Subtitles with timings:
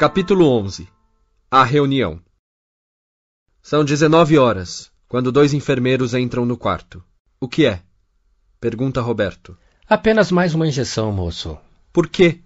[0.00, 0.88] Capítulo 11
[1.50, 2.22] A reunião
[3.60, 7.04] São 19 horas, quando dois enfermeiros entram no quarto.
[7.38, 7.82] O que é?
[8.58, 9.54] Pergunta Roberto.
[9.86, 11.58] Apenas mais uma injeção, moço.
[11.92, 12.40] Por quê?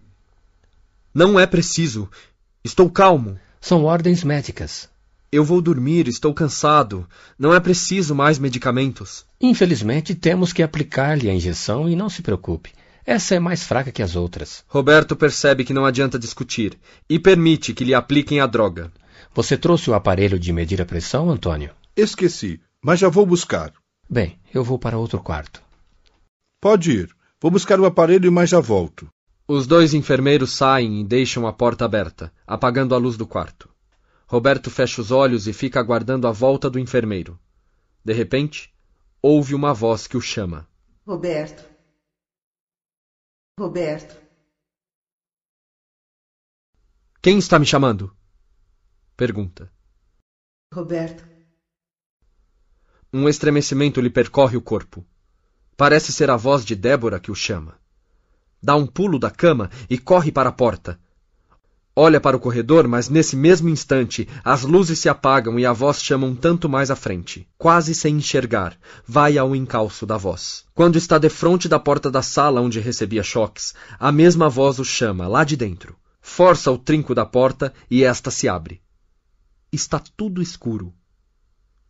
[1.14, 2.10] Não é preciso.
[2.64, 3.38] Estou calmo.
[3.60, 4.90] São ordens médicas.
[5.30, 7.08] Eu vou dormir, estou cansado.
[7.38, 9.24] Não é preciso mais medicamentos.
[9.40, 12.72] Infelizmente, temos que aplicar-lhe a injeção e não se preocupe.
[13.06, 14.64] Essa é mais fraca que as outras.
[14.66, 18.90] Roberto percebe que não adianta discutir e permite que lhe apliquem a droga.
[19.34, 21.70] Você trouxe o aparelho de medir a pressão, Antônio?
[21.94, 23.72] Esqueci, mas já vou buscar.
[24.08, 25.62] Bem, eu vou para outro quarto.
[26.60, 27.10] Pode ir.
[27.40, 29.06] Vou buscar o aparelho, mas já volto.
[29.46, 33.68] Os dois enfermeiros saem e deixam a porta aberta, apagando a luz do quarto.
[34.26, 37.38] Roberto fecha os olhos e fica aguardando a volta do enfermeiro.
[38.02, 38.72] De repente,
[39.20, 40.66] ouve uma voz que o chama.
[41.06, 41.73] Roberto.
[43.56, 44.20] Roberto.
[47.22, 48.12] Quem está me chamando?
[49.16, 49.72] Pergunta.
[50.72, 51.24] Roberto.
[53.12, 55.06] Um estremecimento lhe percorre o corpo.
[55.76, 57.78] Parece ser a voz de Débora que o chama.
[58.60, 61.00] Dá um pulo da cama e corre para a porta.
[61.96, 66.02] Olha para o corredor, mas nesse mesmo instante as luzes se apagam e a voz
[66.02, 67.46] chama um tanto mais à frente.
[67.56, 70.64] Quase sem enxergar, vai ao encalço da voz.
[70.74, 75.28] Quando está defronte da porta da sala onde recebia choques, a mesma voz o chama,
[75.28, 75.94] lá de dentro.
[76.20, 78.82] Força o trinco da porta e esta se abre.
[79.70, 80.92] Está tudo escuro.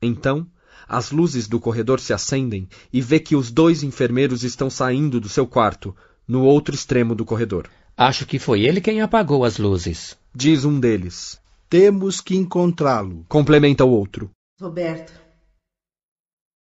[0.03, 0.47] Então,
[0.87, 5.31] as luzes do corredor se acendem e vê que os dois enfermeiros estão saindo do
[5.31, 5.97] seu quarto,
[6.29, 7.71] no outro extremo do corredor.
[7.97, 10.19] Acho que foi ele quem apagou as luzes.
[10.35, 11.41] Diz um deles.
[11.69, 13.25] Temos que encontrá-lo.
[13.29, 14.31] Complementa o outro.
[14.61, 15.13] Roberto.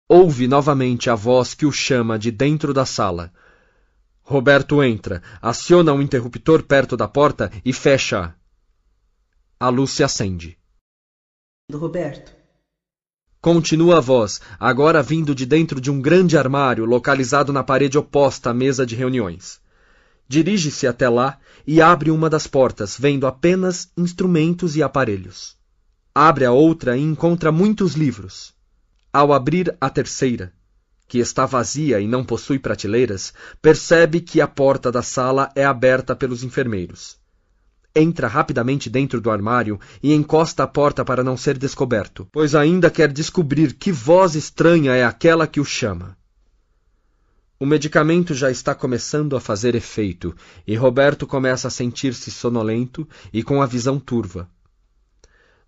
[0.09, 3.33] Ouve novamente a voz que o chama de dentro da sala.
[4.23, 8.35] Roberto entra, aciona um interruptor perto da porta e fecha-a.
[9.59, 10.59] A luz se acende.
[11.69, 12.35] Do Roberto.
[13.41, 18.51] Continua a voz, agora vindo de dentro de um grande armário localizado na parede oposta
[18.51, 19.61] à mesa de reuniões.
[20.33, 25.57] Dirige-se até lá e abre uma das portas, vendo apenas instrumentos e aparelhos.
[26.15, 28.55] Abre a outra e encontra muitos livros.
[29.13, 30.53] Ao abrir a terceira,
[31.09, 36.15] que está vazia e não possui prateleiras, percebe que a porta da sala é aberta
[36.15, 37.19] pelos enfermeiros.
[37.93, 42.89] Entra rapidamente dentro do armário e encosta a porta para não ser descoberto, pois ainda
[42.89, 46.20] quer descobrir que voz estranha é aquela que o chama.
[47.63, 50.35] O medicamento já está começando a fazer efeito
[50.67, 54.49] e Roberto começa a sentir-se sonolento e com a visão turva.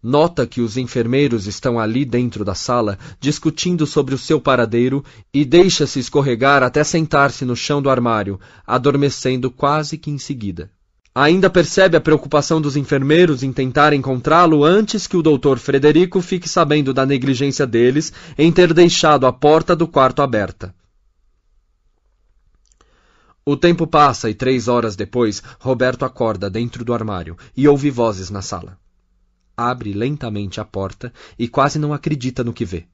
[0.02, 5.04] Nota que os enfermeiros estão ali dentro da sala discutindo sobre o seu paradeiro
[5.34, 10.70] e deixa-se escorregar até sentar-se no chão do armário, adormecendo quase que em seguida.
[11.14, 16.48] Ainda percebe a preocupação dos enfermeiros em tentar encontrá-lo antes que o doutor Frederico fique
[16.48, 20.74] sabendo da negligência deles em ter deixado a porta do quarto aberta.
[23.44, 28.30] O tempo passa e três horas depois, Roberto acorda dentro do armário e ouve vozes
[28.30, 28.78] na sala.
[29.56, 32.86] Abre lentamente a porta e quase não acredita no que vê.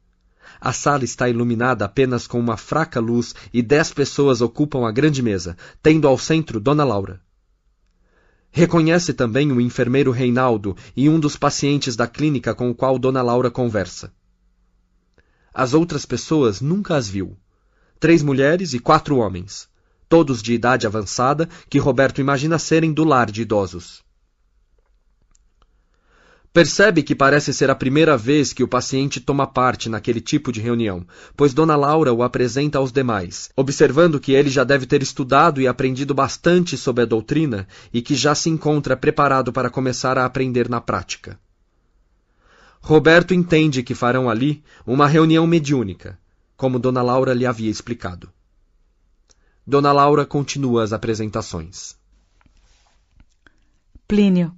[0.59, 5.23] A sala está iluminada apenas com uma fraca luz e dez pessoas ocupam a grande
[5.23, 7.21] mesa, tendo ao centro Dona Laura.
[8.51, 13.21] Reconhece também o enfermeiro Reinaldo e um dos pacientes da clínica com o qual Dona
[13.21, 14.15] Laura conversa.
[15.53, 17.37] As outras pessoas nunca as viu.
[18.01, 19.68] Três mulheres e quatro homens,
[20.09, 24.03] todos de idade avançada, que Roberto imagina serem do lar de idosos.
[26.53, 30.61] Percebe que parece ser a primeira vez que o paciente toma parte naquele tipo de
[30.61, 35.61] reunião, pois Dona Laura o apresenta aos demais, observando que ele já deve ter estudado
[35.61, 40.25] e aprendido bastante sobre a doutrina e que já se encontra preparado para começar a
[40.25, 41.39] aprender na prática.
[42.81, 46.19] Roberto entende que farão ali uma reunião mediúnica,
[46.57, 48.33] como Dona Laura lhe havia explicado.
[49.69, 51.95] Dona Laura continua as apresentações.
[54.09, 54.51] Plínio,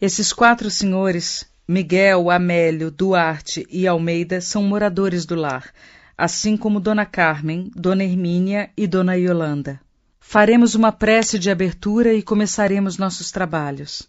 [0.00, 5.70] esses quatro senhores, Miguel, Amélio, Duarte e Almeida, são moradores do lar,
[6.16, 9.78] assim como Dona Carmen, Dona Hermínia e Dona Yolanda.
[10.18, 14.08] Faremos uma prece de abertura e começaremos nossos trabalhos.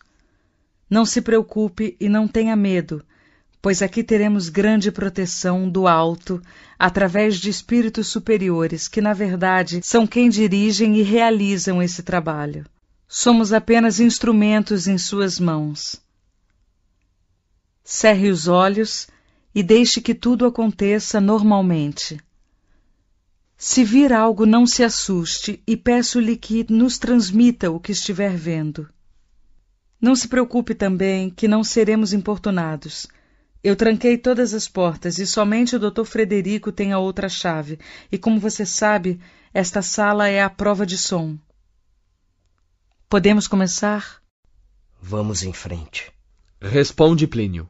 [0.89, 3.03] Não se preocupe e não tenha medo,
[3.62, 6.42] pois aqui teremos grande proteção do alto,
[6.78, 12.66] através de espíritos superiores que, na verdade, são quem dirigem e realizam esse trabalho.
[13.08, 16.02] Somos apenas instrumentos em suas mãos.
[17.84, 19.08] Cerre os olhos
[19.54, 22.20] e deixe que tudo aconteça normalmente.
[23.58, 28.88] Se vir algo, não se assuste e peço-lhe que nos transmita o que estiver vendo.
[30.00, 33.08] Não se preocupe também que não seremos importunados.
[33.64, 36.06] Eu tranquei todas as portas e somente o Dr.
[36.06, 37.78] Frederico tem a outra chave,
[38.12, 39.20] e como você sabe,
[39.54, 41.38] esta sala é a prova de som.
[43.10, 44.22] Podemos começar?
[45.02, 46.12] Vamos em frente.
[46.62, 47.68] Responde Plínio.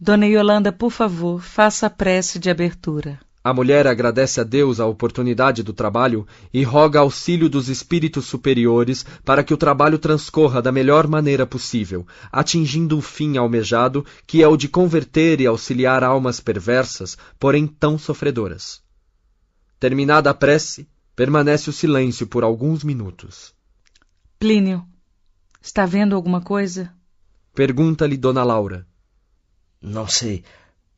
[0.00, 3.18] Dona Yolanda, por favor, faça a prece de abertura.
[3.46, 9.06] A mulher agradece a Deus a oportunidade do trabalho e roga auxílio dos espíritos superiores
[9.24, 14.48] para que o trabalho transcorra da melhor maneira possível, atingindo o fim almejado, que é
[14.48, 18.82] o de converter e auxiliar almas perversas, porém tão sofredoras.
[19.78, 23.54] Terminada a prece, permanece o silêncio por alguns minutos.
[24.40, 24.84] Plínio,
[25.62, 26.92] está vendo alguma coisa?
[27.54, 28.84] Pergunta-lhe Dona Laura.
[29.80, 30.42] Não sei.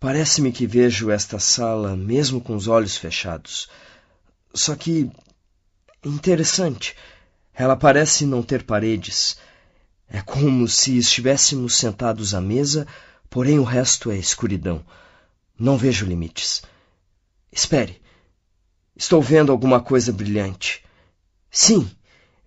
[0.00, 3.68] Parece-me que vejo esta sala mesmo com os olhos fechados.
[4.54, 5.10] Só que.
[6.04, 6.94] interessante.
[7.52, 9.38] Ela parece não ter paredes.
[10.08, 12.86] É como se estivéssemos sentados à mesa,
[13.28, 14.84] porém o resto é escuridão.
[15.58, 16.62] Não vejo limites.
[17.50, 18.00] Espere.
[18.96, 20.84] Estou vendo alguma coisa brilhante.
[21.50, 21.90] Sim,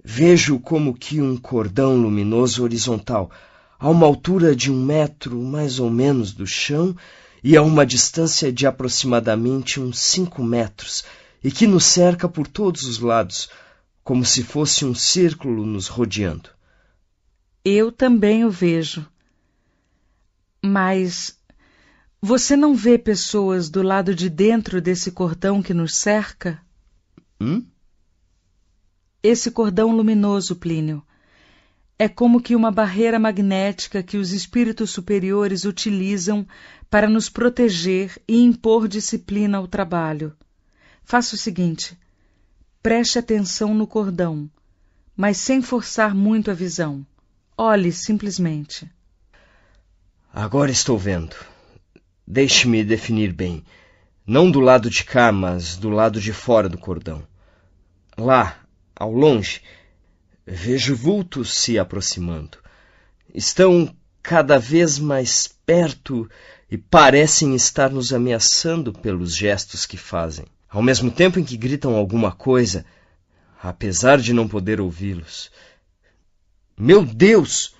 [0.01, 3.29] vejo como que um cordão luminoso horizontal,
[3.77, 6.95] a uma altura de um metro mais ou menos do chão,
[7.43, 11.03] e a uma distância de aproximadamente uns cinco metros,
[11.43, 13.49] e que nos cerca por todos os lados,
[14.03, 16.49] como se fosse um círculo nos rodeando.
[17.63, 19.05] Eu também o vejo.
[20.63, 21.37] Mas
[22.21, 26.61] você não vê pessoas do lado de dentro desse cordão que nos cerca?
[27.39, 27.65] Hum?
[29.23, 31.03] Esse cordão luminoso, Plínio,
[32.01, 36.47] é como que uma barreira magnética que os espíritos superiores utilizam
[36.89, 40.35] para nos proteger e impor disciplina ao trabalho.
[41.03, 41.95] Faça o seguinte:
[42.81, 44.49] preste atenção no cordão,
[45.15, 47.05] mas sem forçar muito a visão.
[47.55, 48.89] Olhe simplesmente.
[50.33, 51.35] Agora estou vendo.
[52.25, 53.63] Deixe-me definir bem.
[54.25, 57.21] Não do lado de cá, mas do lado de fora do cordão.
[58.17, 58.57] Lá,
[58.95, 59.61] ao longe,
[60.45, 62.57] Vejo vultos se aproximando.
[63.33, 66.27] Estão cada vez mais perto
[66.69, 70.45] e parecem estar nos ameaçando pelos gestos que fazem.
[70.67, 72.83] Ao mesmo tempo em que gritam alguma coisa,
[73.61, 75.51] apesar de não poder ouvi-los.
[76.75, 77.75] Meu Deus!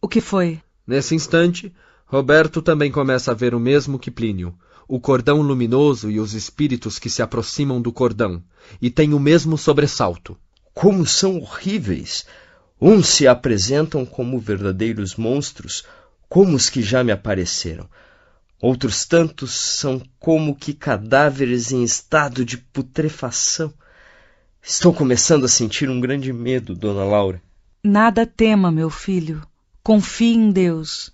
[0.00, 0.62] O que foi?
[0.86, 1.74] Nesse instante,
[2.06, 6.98] Roberto também começa a ver o mesmo que Plínio, o cordão luminoso e os espíritos
[6.98, 8.42] que se aproximam do cordão,
[8.80, 10.38] e tem o mesmo sobressalto
[10.78, 12.24] como são horríveis!
[12.80, 15.84] Uns se apresentam como verdadeiros monstros,
[16.28, 17.90] como os que já me apareceram.
[18.62, 23.74] Outros tantos são como que cadáveres em estado de putrefação.
[24.62, 27.42] Estou começando a sentir um grande medo, dona Laura.
[27.82, 29.42] Nada tema, meu filho.
[29.82, 31.10] Confie em Deus.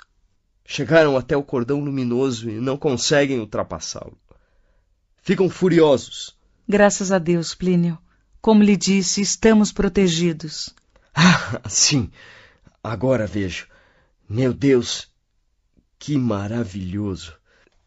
[0.67, 4.19] Chegaram até o cordão luminoso e não conseguem ultrapassá-lo.
[5.22, 6.37] Ficam furiosos.
[6.69, 7.96] Graças a Deus, Plínio.
[8.44, 10.69] Como lhe disse, estamos protegidos.
[11.17, 12.11] Ah, sim.
[12.82, 13.67] Agora vejo.
[14.29, 15.08] Meu Deus,
[15.99, 17.32] que maravilhoso.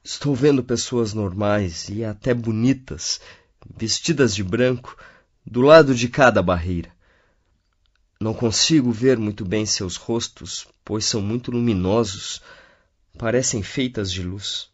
[0.03, 3.21] Estou vendo pessoas normais e até bonitas,
[3.77, 4.97] vestidas de branco,
[5.45, 6.91] do lado de cada barreira.
[8.19, 12.41] Não consigo ver muito bem seus rostos, pois são muito luminosos,
[13.15, 14.69] parecem feitas de luz.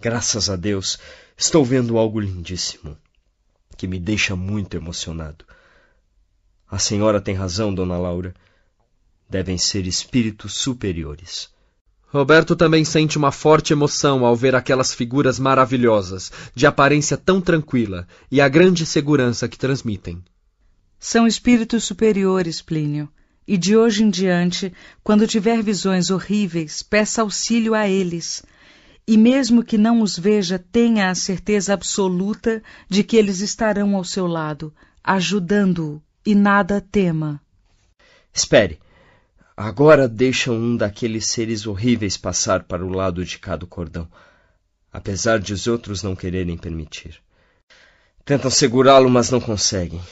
[0.00, 0.98] Graças a Deus,
[1.36, 2.98] estou vendo algo lindíssimo
[3.76, 5.44] que me deixa muito emocionado.
[6.68, 8.34] A senhora tem razão, dona Laura.
[9.28, 11.48] Devem ser espíritos superiores.
[12.08, 18.06] Roberto também sente uma forte emoção ao ver aquelas figuras maravilhosas, de aparência tão tranquila,
[18.30, 20.22] e a grande segurança que transmitem.
[20.98, 23.08] São espíritos superiores, Plínio,
[23.46, 24.72] e de hoje em diante,
[25.04, 28.42] quando tiver visões horríveis, peça auxílio a eles
[29.06, 34.02] e mesmo que não os veja, tenha a certeza absoluta de que eles estarão ao
[34.02, 37.40] seu lado, ajudando-o, e nada tema.
[38.34, 38.80] Espere.
[39.56, 44.08] Agora deixa um daqueles seres horríveis passar para o lado de cada cordão,
[44.92, 47.22] apesar de os outros não quererem permitir.
[48.24, 50.02] Tentam segurá-lo, mas não conseguem.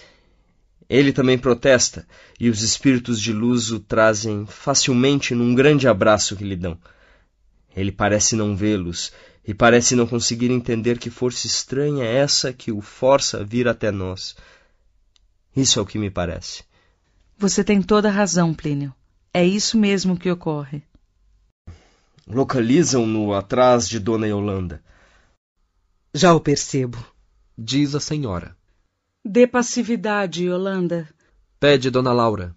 [0.88, 2.06] Ele também protesta,
[2.38, 6.78] e os espíritos de luz o trazem facilmente num grande abraço que lhe dão.
[7.76, 9.12] Ele parece não vê-los
[9.46, 13.68] e parece não conseguir entender que força estranha é essa que o força a vir
[13.68, 14.36] até nós.
[15.54, 16.64] Isso é o que me parece.
[17.36, 18.94] Você tem toda a razão, Plínio.
[19.32, 20.82] É isso mesmo que ocorre.
[22.26, 24.82] Localizam-no atrás de Dona Yolanda.
[26.14, 27.04] Já o percebo,
[27.58, 28.56] diz a senhora.
[29.24, 31.08] Dê passividade, Yolanda.
[31.58, 32.54] Pede Dona Laura.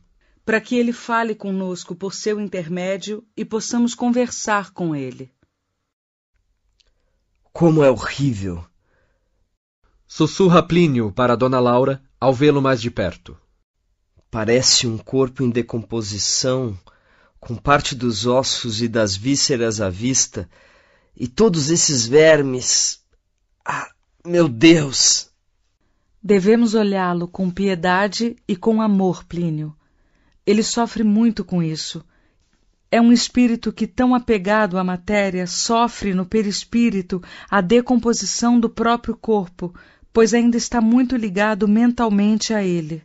[0.48, 5.30] Para que ele fale conosco por seu intermédio e possamos conversar com ele.
[7.52, 8.64] Como é horrível!
[10.08, 13.38] Sussurra Plínio para Dona Laura ao vê-lo mais de perto.
[14.32, 16.80] Parece um corpo em decomposição,
[17.42, 20.50] com parte dos ossos e das vísceras à vista,
[21.14, 23.04] e todos esses vermes.
[23.66, 23.92] Ah,
[24.26, 25.30] meu Deus!
[26.24, 29.76] Devemos olhá-lo com piedade e com amor, Plínio.
[30.48, 32.02] Ele sofre muito com isso.
[32.90, 39.18] É um espírito que, tão apegado à matéria, sofre no perispírito a decomposição do próprio
[39.18, 39.76] corpo,
[40.14, 43.04] pois ainda está muito ligado mentalmente a ele.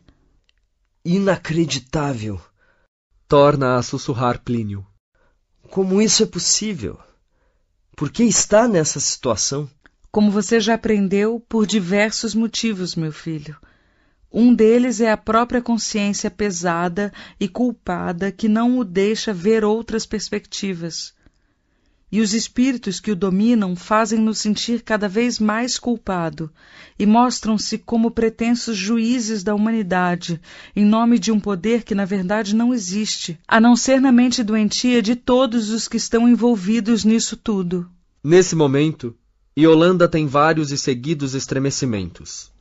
[1.03, 2.39] Inacreditável!
[3.27, 4.87] Torna a sussurrar Plínio.
[5.69, 6.97] Como isso é possível?
[7.93, 9.69] Por que está nessa situação?
[10.09, 13.57] Como você já aprendeu, por diversos motivos, meu filho.
[14.33, 20.07] Um deles é a própria consciência pesada e culpada que não o deixa ver outras
[20.07, 21.13] perspectivas.
[22.11, 26.51] E os espíritos que o dominam fazem-no sentir cada vez mais culpado
[26.97, 30.41] e mostram-se como pretensos juízes da humanidade,
[30.75, 34.43] em nome de um poder que na verdade não existe, a não ser na mente
[34.43, 37.87] doentia de todos os que estão envolvidos nisso tudo.
[38.23, 39.15] Nesse momento,
[39.57, 42.52] Yolanda tem vários e seguidos estremecimentos.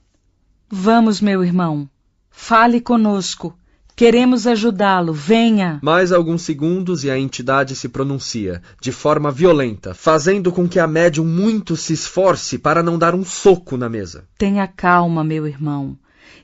[0.74, 1.86] Vamos, meu irmão,
[2.30, 3.54] fale conosco.
[3.94, 5.78] Queremos ajudá-lo, venha!
[5.82, 10.86] Mais alguns segundos e a entidade se pronuncia, de forma violenta, fazendo com que a
[10.86, 14.24] médium muito se esforce para não dar um soco na mesa.
[14.38, 15.94] Tenha calma, meu irmão.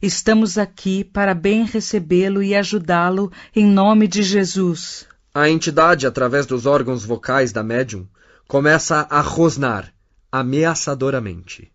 [0.02, 5.06] Estamos aqui para bem recebê-lo e ajudá-lo em nome de Jesus.
[5.34, 8.06] A entidade, através dos órgãos vocais da médium,
[8.46, 9.90] começa a rosnar
[10.30, 11.72] ameaçadoramente.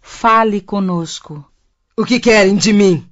[0.00, 1.44] Fale conosco.
[1.96, 3.08] O que querem de mim?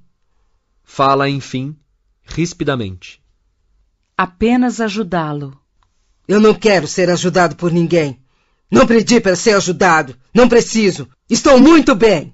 [0.83, 1.75] Fala, enfim,
[2.23, 3.21] rispidamente.
[4.17, 5.59] Apenas ajudá-lo.
[6.27, 8.19] Eu não quero ser ajudado por ninguém.
[8.69, 10.15] Não pedi para ser ajudado.
[10.33, 11.07] Não preciso.
[11.29, 12.33] Estou muito bem.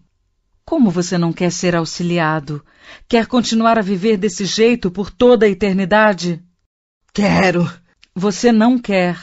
[0.66, 2.64] Como você não quer ser auxiliado?
[3.08, 6.42] Quer continuar a viver desse jeito por toda a eternidade?
[7.14, 7.70] Quero.
[8.16, 9.20] Você não quer.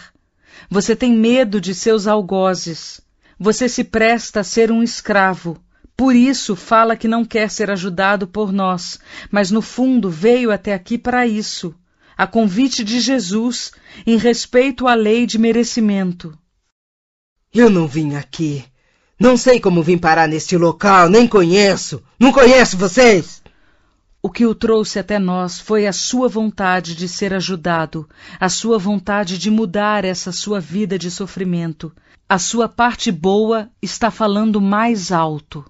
[0.68, 3.00] Você tem medo de seus algozes.
[3.42, 5.56] Você se presta a ser um escravo.
[5.96, 10.74] Por isso fala que não quer ser ajudado por nós, mas no fundo veio até
[10.74, 11.74] aqui para isso,
[12.18, 13.72] a convite de Jesus,
[14.06, 16.38] em respeito à lei de merecimento.
[17.50, 18.62] Eu não vim aqui.
[19.18, 22.02] Não sei como vim parar neste local, nem conheço.
[22.18, 23.39] Não conheço vocês.
[24.22, 28.06] O que o trouxe até nós foi a sua vontade de ser ajudado,
[28.38, 31.90] a sua vontade de mudar essa sua vida de sofrimento.
[32.28, 35.64] A sua parte boa está falando mais alto.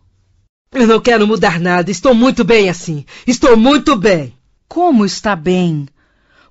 [0.73, 1.93] Eu não quero mudar nada.
[1.93, 3.05] Estou muito bem assim.
[3.25, 4.35] Estou muito bem.
[4.69, 5.87] Como está bem?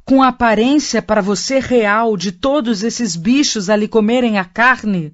[0.06, 5.14] Com a aparência para você real de todos esses bichos a lhe comerem a carne?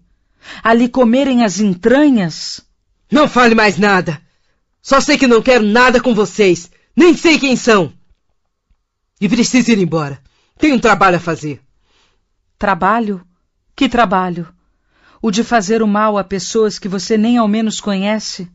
[0.64, 2.62] A lhe comerem as entranhas?
[3.12, 4.22] Não fale mais nada.
[4.86, 6.70] Só sei que não quero nada com vocês.
[6.96, 7.92] Nem sei quem são.
[9.20, 10.22] E preciso ir embora.
[10.60, 11.60] Tenho um trabalho a fazer.
[12.56, 13.26] Trabalho?
[13.76, 14.48] Que trabalho?
[15.20, 18.48] O de fazer o mal a pessoas que você nem ao menos conhece?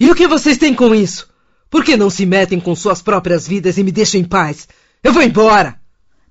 [0.00, 1.28] E o que vocês têm com isso?
[1.68, 4.66] Por que não se metem com suas próprias vidas e me deixam em paz?
[5.02, 5.78] Eu vou embora!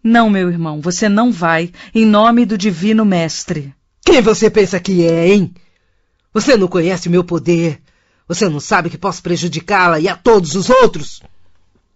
[0.03, 3.72] Não, meu irmão, você não vai, em nome do Divino Mestre.
[4.03, 5.53] Quem você pensa que é, hein?
[6.33, 7.82] Você não conhece o meu poder.
[8.27, 11.22] Você não sabe que posso prejudicá-la e a todos os outros.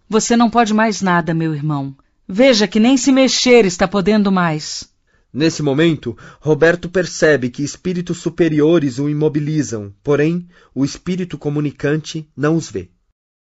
[0.08, 1.96] Você não pode mais nada, meu irmão.
[2.26, 4.88] Veja que nem se mexer está podendo mais.
[5.32, 12.70] Nesse momento, Roberto percebe que espíritos superiores o imobilizam, porém, o espírito comunicante não os
[12.70, 12.90] vê.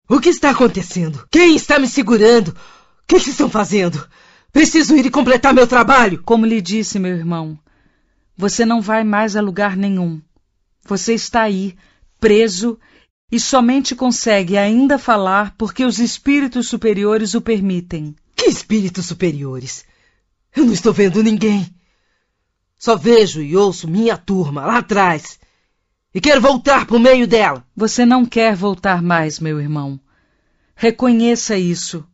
[0.09, 1.27] O que está acontecendo?
[1.31, 2.49] Quem está me segurando?
[2.49, 2.55] O
[3.07, 4.07] que, que estão fazendo?
[4.53, 6.23] Preciso ir e completar meu trabalho.
[6.23, 7.59] Como lhe disse, meu irmão,
[8.37, 10.21] você não vai mais a lugar nenhum.
[10.85, 11.77] Você está aí,
[12.27, 12.77] preso,
[13.31, 18.17] e somente consegue ainda falar porque os espíritos superiores o permitem.
[18.35, 19.85] Que espíritos superiores?
[20.55, 21.73] Eu não estou vendo ninguém.
[22.77, 25.39] Só vejo e ouço minha turma lá atrás.
[26.13, 27.65] E quero voltar para o meio dela.
[27.77, 30.01] Você não quer voltar mais, meu irmão.
[30.75, 32.05] Reconheça isso.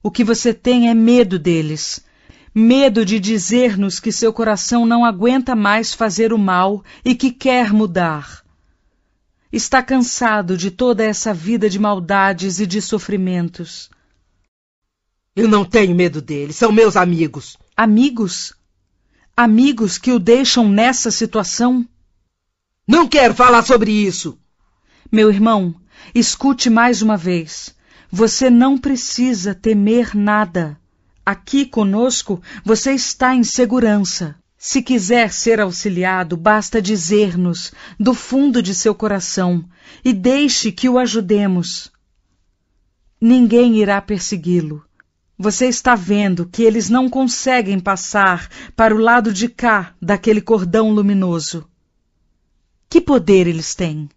[0.00, 1.98] O que você tem é medo deles.
[2.54, 7.72] Medo de dizer-nos que seu coração não aguenta mais fazer o mal e que quer
[7.72, 8.46] mudar.
[9.50, 13.88] Está cansado de toda essa vida de maldades e de sofrimentos.
[15.34, 17.56] Eu não tenho medo deles, são meus amigos.
[17.76, 18.52] Amigos?
[19.36, 21.86] Amigos que o deixam nessa situação?
[22.86, 24.38] Não quero falar sobre isso.
[25.10, 25.74] Meu irmão,
[26.14, 27.74] escute mais uma vez.
[28.10, 30.78] Você não precisa temer nada.
[31.24, 34.34] Aqui conosco você está em segurança.
[34.60, 39.64] Se quiser ser auxiliado, basta dizer-nos do fundo de seu coração
[40.04, 41.92] e deixe que o ajudemos.
[43.20, 44.84] Ninguém irá persegui-lo.
[45.38, 50.90] Você está vendo que eles não conseguem passar para o lado de cá daquele cordão
[50.90, 51.64] luminoso.
[52.90, 54.08] Que poder eles têm?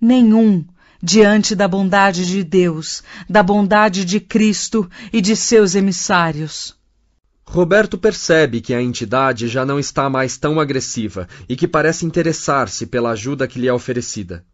[0.00, 0.64] Nenhum
[1.02, 6.75] diante da bondade de Deus, da bondade de Cristo e de seus emissários.
[7.48, 12.86] Roberto percebe que a entidade já não está mais tão agressiva e que parece interessar-se
[12.86, 14.44] pela ajuda que lhe é oferecida.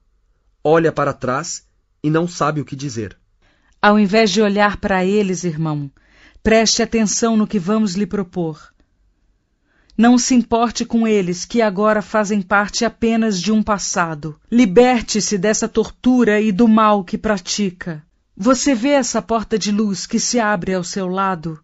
[0.62, 1.66] Olha para trás
[2.02, 3.16] e não sabe o que dizer.
[3.80, 5.90] Ao invés de olhar para eles, irmão,
[6.42, 8.72] preste atenção no que vamos lhe propor.
[9.96, 14.38] Não se importe com eles, que agora fazem parte apenas de um passado.
[14.50, 18.02] Liberte-se dessa tortura e do mal que pratica.
[18.36, 21.62] Você vê essa porta de luz que se abre ao seu lado?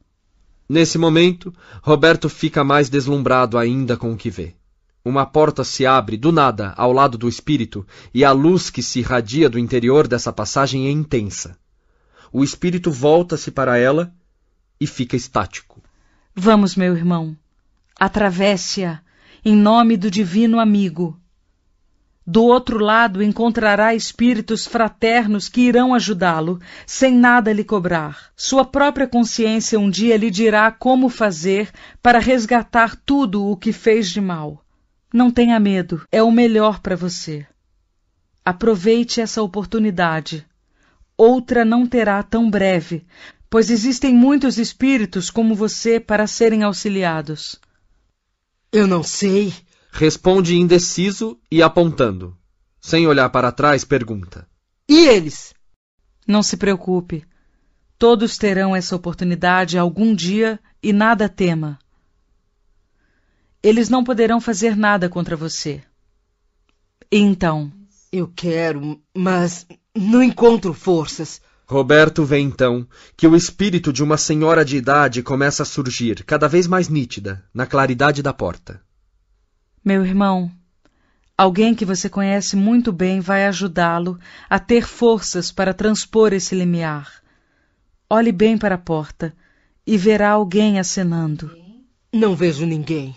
[0.68, 4.54] Nesse momento, Roberto fica mais deslumbrado ainda com o que vê.
[5.02, 8.98] Uma porta se abre do nada ao lado do espírito e a luz que se
[8.98, 11.56] irradia do interior dessa passagem é intensa.
[12.30, 14.12] O espírito volta-se para ela
[14.78, 15.82] e fica estático.
[16.34, 17.34] Vamos, meu irmão.
[17.98, 19.00] Atravesse-a
[19.42, 21.18] em nome do divino amigo.
[22.30, 28.30] Do outro lado encontrará espíritos fraternos que irão ajudá-lo, sem nada lhe cobrar.
[28.36, 31.70] Sua própria consciência um dia lhe dirá como fazer
[32.02, 34.62] para resgatar tudo o que fez de mal.
[35.10, 37.46] Não tenha medo, é o melhor para você.
[38.44, 40.46] Aproveite essa oportunidade.
[41.16, 43.06] Outra não terá tão breve,
[43.48, 47.58] pois existem muitos espíritos como você para serem auxiliados.
[48.70, 49.50] Eu não sei,
[49.90, 52.36] Responde indeciso e apontando.
[52.80, 54.46] Sem olhar para trás, pergunta:
[54.88, 55.54] E eles?
[56.26, 57.24] Não se preocupe.
[57.98, 61.78] Todos terão essa oportunidade algum dia e nada tema.
[63.62, 65.82] Eles não poderão fazer nada contra você.
[67.10, 67.72] E então?
[68.12, 71.40] Eu quero, mas não encontro forças.
[71.66, 72.86] Roberto vê então
[73.16, 77.44] que o espírito de uma senhora de idade começa a surgir, cada vez mais nítida,
[77.52, 78.80] na claridade da porta.
[79.88, 80.50] Meu irmão,
[81.34, 87.10] alguém que você conhece muito bem vai ajudá-lo a ter forças para transpor esse limiar.
[88.10, 89.34] Olhe bem para a porta
[89.86, 91.56] e verá alguém acenando.
[92.12, 93.16] Não vejo ninguém.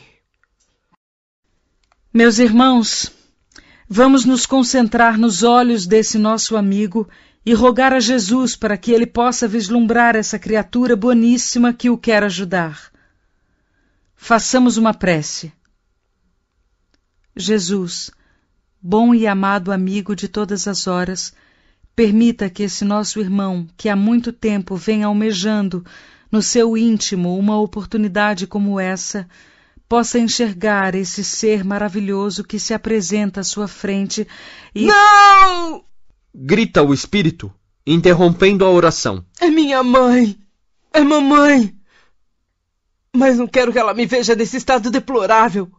[2.13, 3.11] Meus irmãos,
[3.85, 7.05] vamos nos concentrar nos olhos desse nosso amigo
[7.45, 12.23] e rogar a Jesus para que ele possa vislumbrar essa criatura boníssima que o quer
[12.23, 12.93] ajudar.
[14.15, 15.51] Façamos uma prece.
[17.35, 18.11] Jesus,
[18.81, 21.33] bom e amado amigo de todas as horas,
[21.95, 25.85] permita que esse nosso irmão, que há muito tempo vem almejando
[26.31, 29.27] no seu íntimo uma oportunidade como essa,
[29.87, 34.27] possa enxergar esse ser maravilhoso que se apresenta à sua frente
[34.73, 34.85] e.
[34.85, 35.83] Não!
[36.33, 37.53] Grita o espírito,
[37.85, 39.25] interrompendo a oração.
[39.39, 40.37] É minha mãe!
[40.93, 41.75] É mamãe!
[43.13, 45.69] Mas não quero que ela me veja nesse estado deplorável.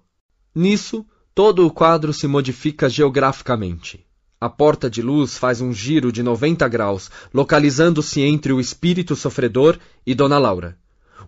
[0.54, 4.06] Nisso, todo o quadro se modifica geograficamente.
[4.40, 9.78] A porta de luz faz um giro de 90 graus, localizando-se entre o espírito sofredor
[10.06, 10.76] e Dona Laura.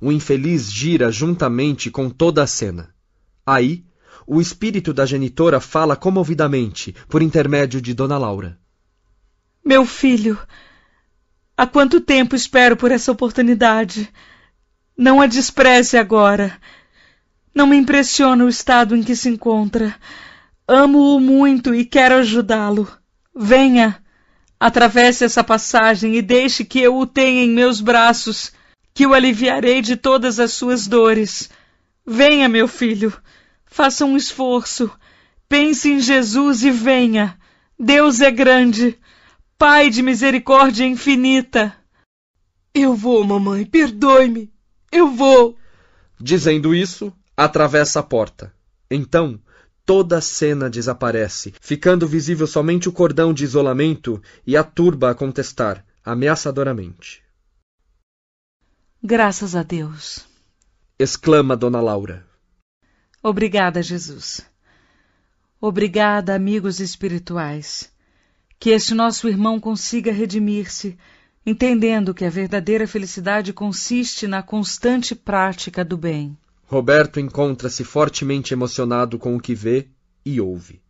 [0.01, 2.93] O infeliz gira juntamente com toda a cena.
[3.47, 3.85] Aí,
[4.27, 8.59] o espírito da genitora fala comovidamente, por intermédio de Dona Laura.
[9.65, 10.39] Meu filho,
[11.57, 14.13] há quanto tempo espero por essa oportunidade?
[14.97, 16.59] Não a despreze agora.
[17.55, 19.95] Não me impressiona o estado em que se encontra.
[20.67, 22.89] Amo-o muito e quero ajudá-lo.
[23.35, 24.03] Venha,
[24.59, 28.53] atravesse essa passagem e deixe que eu o tenha em meus braços,
[28.93, 31.51] que o aliviarei de todas as suas dores.
[32.07, 33.13] Venha, meu filho,
[33.67, 34.91] faça um esforço.
[35.49, 37.39] Pense em Jesus e venha.
[37.79, 38.99] Deus é grande,
[39.57, 41.75] Pai de misericórdia infinita.
[42.75, 44.53] Eu vou, mamãe, perdoe-me.
[44.91, 45.57] Eu vou.
[46.21, 48.55] Dizendo isso, atravessa a porta.
[48.91, 49.41] Então,
[49.85, 55.15] toda a cena desaparece, ficando visível somente o cordão de isolamento e a turba a
[55.15, 57.23] contestar, ameaçadoramente.
[59.03, 60.27] Graças a Deus.
[60.99, 62.25] Exclama Dona Laura.
[63.23, 64.41] Obrigada, Jesus.
[65.61, 67.93] Obrigada, amigos espirituais.
[68.59, 70.97] Que este nosso irmão consiga redimir-se,
[71.45, 76.37] entendendo que a verdadeira felicidade consiste na constante prática do bem.
[76.67, 79.89] Roberto encontra-se fortemente emocionado com o que vê
[80.25, 80.81] e ouve.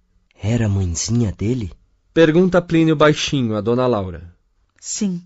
[0.40, 1.72] Era a mãezinha dele?
[2.12, 4.32] Pergunta Plínio baixinho a Dona Laura.
[4.80, 5.22] Sim,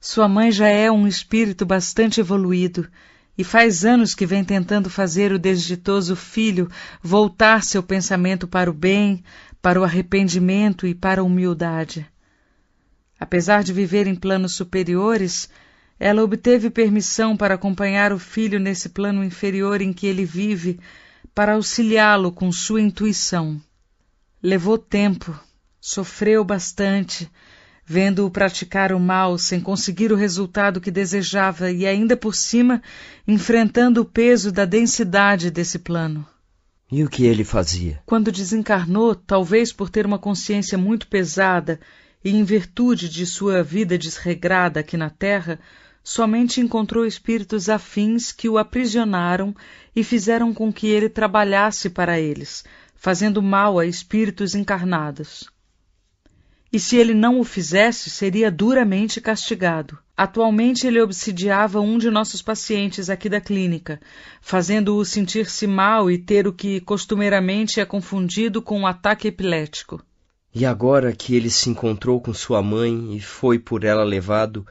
[0.00, 2.88] Sua mãe já é um espírito bastante evoluído
[3.36, 6.70] e faz anos que vem tentando fazer o desditoso filho
[7.02, 9.24] voltar seu pensamento para o bem,
[9.60, 12.06] para o arrependimento e para a humildade.
[13.18, 15.48] Apesar de viver em planos superiores,
[15.98, 20.78] ela obteve permissão para acompanhar o filho nesse plano inferior em que ele vive,
[21.34, 23.60] para auxiliá-lo com sua intuição.
[24.42, 25.38] Levou tempo,
[25.80, 27.30] sofreu bastante,
[27.84, 32.82] vendo-o praticar o mal sem conseguir o resultado que desejava e ainda por cima
[33.26, 36.26] enfrentando o peso da densidade desse plano.
[36.90, 38.00] E o que ele fazia?
[38.06, 41.80] Quando desencarnou, talvez por ter uma consciência muito pesada
[42.24, 45.58] e em virtude de sua vida desregrada aqui na Terra,
[46.08, 49.54] somente encontrou espíritos afins que o aprisionaram
[49.94, 55.50] e fizeram com que ele trabalhasse para eles, fazendo mal a espíritos encarnados.
[56.72, 59.98] E se ele não o fizesse, seria duramente castigado.
[60.16, 64.00] Atualmente ele obsidiava um de nossos pacientes aqui da clínica,
[64.40, 70.02] fazendo-o sentir-se mal e ter o que costumeiramente é confundido com um ataque epilético.
[70.54, 74.66] E agora que ele se encontrou com sua mãe e foi por ela levado,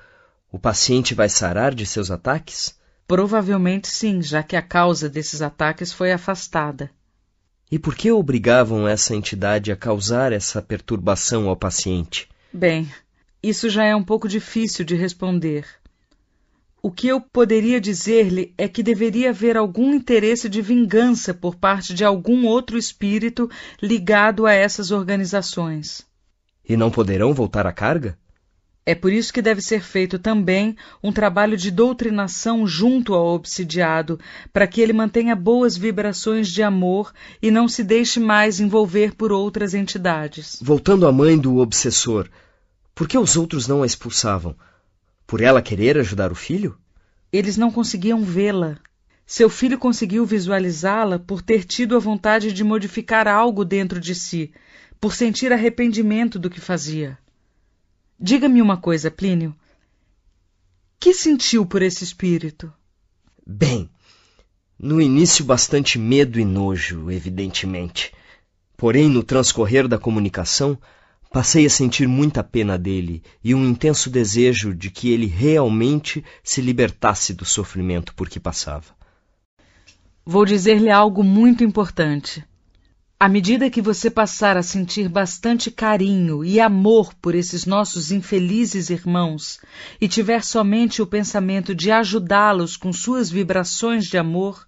[0.57, 2.75] o paciente vai sarar de seus ataques?
[3.07, 6.89] Provavelmente sim, já que a causa desses ataques foi afastada.
[7.71, 12.27] E por que obrigavam essa entidade a causar essa perturbação ao paciente?
[12.51, 12.91] Bem,
[13.41, 15.63] isso já é um pouco difícil de responder.
[16.81, 21.93] O que eu poderia dizer-lhe é que deveria haver algum interesse de vingança por parte
[21.93, 23.47] de algum outro espírito
[23.79, 26.03] ligado a essas organizações.
[26.67, 28.17] E não poderão voltar à carga?
[28.87, 30.73] É por isso que deve ser feito também
[31.03, 34.17] um trabalho de doutrinação junto ao obsidiado,
[34.53, 39.29] para que ele mantenha boas vibrações de amor e não se deixe mais envolver por
[39.29, 40.57] outras entidades.
[40.61, 42.29] Voltando à mãe do obsessor,
[42.95, 44.55] por que os outros não a expulsavam?
[45.27, 46.77] Por ela querer ajudar o filho?
[47.29, 48.77] Eles não conseguiam vê-la.
[49.25, 54.53] Seu filho conseguiu visualizá-la por ter tido a vontade de modificar algo dentro de si,
[54.97, 57.17] por sentir arrependimento do que fazia.
[58.19, 59.55] Diga-me uma coisa, Plínio.
[60.99, 62.73] Que sentiu por esse espírito?
[63.45, 63.89] Bem,
[64.79, 68.11] no início bastante medo e nojo, evidentemente.
[68.75, 70.77] Porém, no transcorrer da comunicação,
[71.31, 76.61] passei a sentir muita pena dele e um intenso desejo de que ele realmente se
[76.61, 78.95] libertasse do sofrimento por que passava.
[80.25, 82.43] Vou dizer-lhe algo muito importante.
[83.19, 88.91] À medida que você passar a sentir bastante carinho e amor por esses nossos infelizes
[88.91, 89.59] irmãos
[89.99, 94.67] e tiver somente o pensamento de ajudá-los com suas vibrações de amor,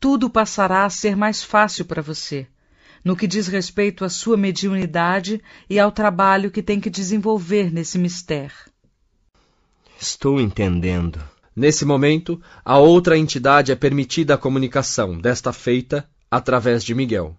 [0.00, 2.48] tudo passará a ser mais fácil para você,
[3.04, 7.98] no que diz respeito à sua mediunidade e ao trabalho que tem que desenvolver nesse
[7.98, 8.56] mistério.
[9.96, 11.22] Estou entendendo.
[11.54, 17.36] Nesse momento, a outra entidade é permitida a comunicação, desta feita através de Miguel.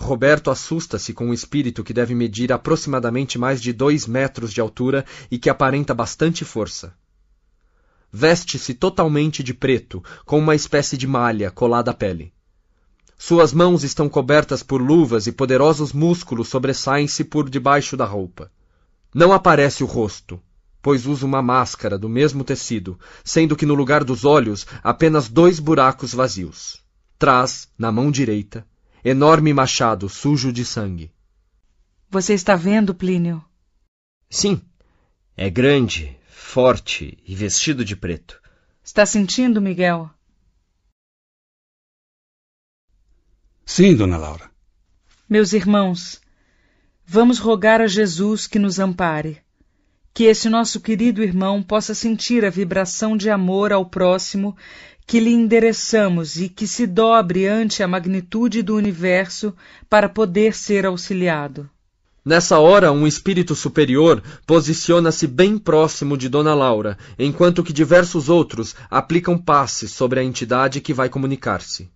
[0.00, 5.04] Roberto assusta-se com um espírito que deve medir aproximadamente mais de dois metros de altura
[5.30, 6.94] e que aparenta bastante força.
[8.10, 12.32] Veste-se totalmente de preto, com uma espécie de malha colada à pele.
[13.18, 18.50] Suas mãos estão cobertas por luvas e poderosos músculos sobressaem-se por debaixo da roupa.
[19.14, 20.40] Não aparece o rosto,
[20.80, 25.60] pois usa uma máscara do mesmo tecido, sendo que no lugar dos olhos apenas dois
[25.60, 26.82] buracos vazios.
[27.18, 28.66] Traz, na mão direita,
[29.04, 31.12] enorme machado sujo de sangue.
[32.08, 33.44] Você está vendo, Plínio?
[34.28, 34.60] Sim.
[35.36, 38.40] É grande, forte e vestido de preto.
[38.82, 40.10] Está sentindo, Miguel?
[43.64, 44.50] Sim, dona Laura.
[45.28, 46.20] Meus irmãos,
[47.06, 49.40] vamos rogar a Jesus que nos ampare.
[50.12, 54.56] Que esse nosso querido irmão possa sentir a vibração de amor ao próximo
[55.10, 59.52] que lhe endereçamos e que se dobre ante a magnitude do universo
[59.88, 61.68] para poder ser auxiliado.
[62.24, 68.76] Nessa hora, um espírito superior posiciona-se bem próximo de Dona Laura, enquanto que diversos outros
[68.88, 71.90] aplicam passes sobre a entidade que vai comunicar-se.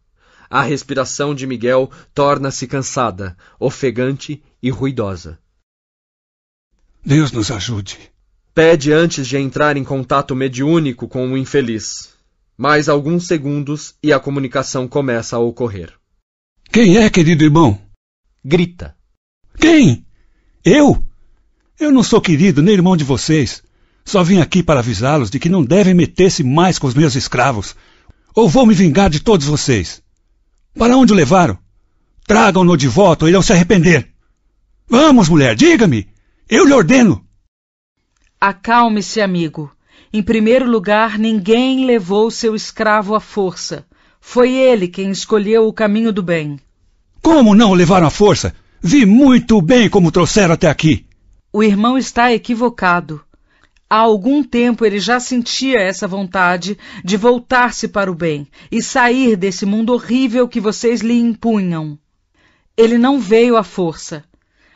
[0.50, 5.38] A respiração de Miguel torna-se cansada, ofegante e ruidosa.
[7.06, 7.96] Deus nos ajude.
[8.52, 12.13] Pede antes de entrar em contato mediúnico com o infeliz.
[12.56, 15.92] Mais alguns segundos e a comunicação começa a ocorrer.
[16.70, 17.80] Quem é, querido irmão?
[18.44, 18.96] Grita.
[19.58, 20.06] Quem?
[20.64, 21.04] Eu?
[21.78, 23.62] Eu não sou querido nem irmão de vocês.
[24.04, 27.74] Só vim aqui para avisá-los de que não devem meter-se mais com os meus escravos,
[28.34, 30.02] ou vou me vingar de todos vocês.
[30.78, 31.58] Para onde o levaram?
[32.26, 34.12] Tragam-no de volta ou irão se arrepender.
[34.88, 36.08] Vamos, mulher, diga-me.
[36.48, 37.26] Eu lhe ordeno.
[38.40, 39.74] Acalme-se, amigo.
[40.16, 43.84] Em primeiro lugar, ninguém levou seu escravo à força.
[44.20, 46.60] Foi ele quem escolheu o caminho do bem.
[47.20, 48.54] Como não o levaram à força?
[48.80, 51.04] Vi muito bem como trouxeram até aqui.
[51.52, 53.24] O irmão está equivocado.
[53.90, 59.34] Há algum tempo ele já sentia essa vontade de voltar-se para o bem e sair
[59.34, 61.98] desse mundo horrível que vocês lhe impunham.
[62.76, 64.22] Ele não veio à força.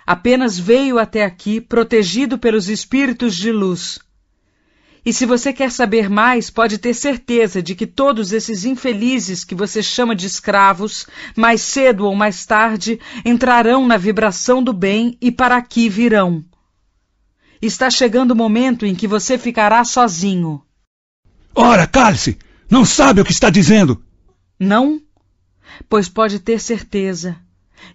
[0.04, 4.00] Apenas veio até aqui protegido pelos espíritos de luz.
[5.04, 9.54] E se você quer saber mais, pode ter certeza de que todos esses infelizes que
[9.54, 11.06] você chama de escravos,
[11.36, 16.44] mais cedo ou mais tarde, entrarão na vibração do bem e para aqui virão.
[17.60, 20.62] Está chegando o momento em que você ficará sozinho.
[21.54, 22.38] Ora, cale-se!
[22.70, 24.02] Não sabe o que está dizendo!
[24.58, 25.00] Não?
[25.88, 27.36] Pois pode ter certeza.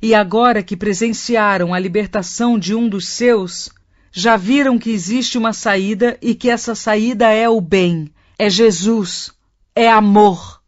[0.02, 3.70] E agora que presenciaram a libertação de um dos seus,
[4.16, 9.32] já viram que existe uma saída e que essa saída é o bem, é Jesus,
[9.76, 10.62] é amor.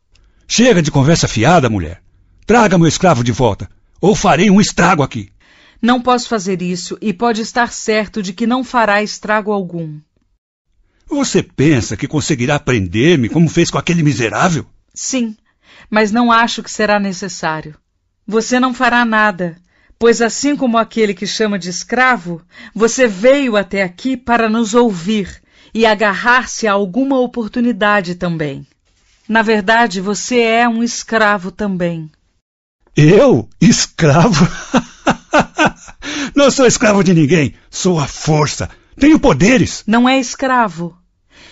[0.48, 2.02] Chega de conversa fiada, mulher.
[2.48, 3.70] Traga meu escravo de volta,
[4.02, 5.30] ou farei um estrago aqui.
[5.80, 10.00] Não posso fazer isso e pode estar certo de que não fará estrago algum.
[11.08, 14.66] Você pensa que conseguirá prender-me como fez com aquele miserável?
[14.94, 15.38] Sim,
[15.88, 17.76] mas não acho que será necessário.
[18.26, 19.56] Você não fará nada,
[19.98, 22.42] pois assim como aquele que chama de escravo,
[22.74, 25.42] você veio até aqui para nos ouvir
[25.74, 28.66] e agarrar-se a alguma oportunidade também.
[29.28, 32.10] Na verdade, você é um escravo também.
[32.96, 33.50] Eu?
[33.60, 34.48] Escravo?
[36.36, 37.56] Não sou escravo de ninguém.
[37.70, 38.70] Sou a força.
[38.98, 39.84] Tenho poderes.
[39.88, 40.98] Não é escravo.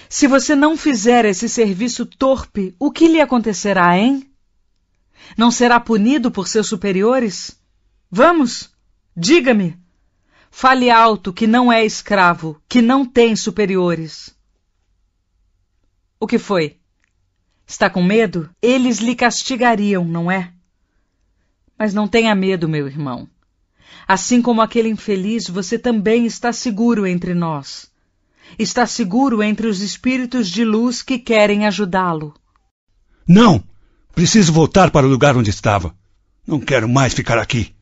[0.08, 4.30] Se você não fizer esse serviço torpe, o que lhe acontecerá, hein?
[5.36, 7.58] Não será punido por seus superiores?
[8.16, 8.70] Vamos,
[9.18, 9.76] diga-me.
[10.52, 14.30] Fale alto que não é escravo, que não tem superiores.
[16.20, 16.78] O que foi?
[17.66, 18.48] Está com medo?
[18.62, 20.54] Eles lhe castigariam, não é?
[21.76, 23.28] Mas não tenha medo, meu irmão.
[24.08, 27.92] Assim como aquele infeliz, você também está seguro entre nós.
[28.60, 32.36] Está seguro entre os espíritos de luz que querem ajudá-lo.
[33.28, 33.64] Não!
[34.14, 35.96] Preciso voltar para o lugar onde estava.
[36.46, 37.74] Não quero mais ficar aqui.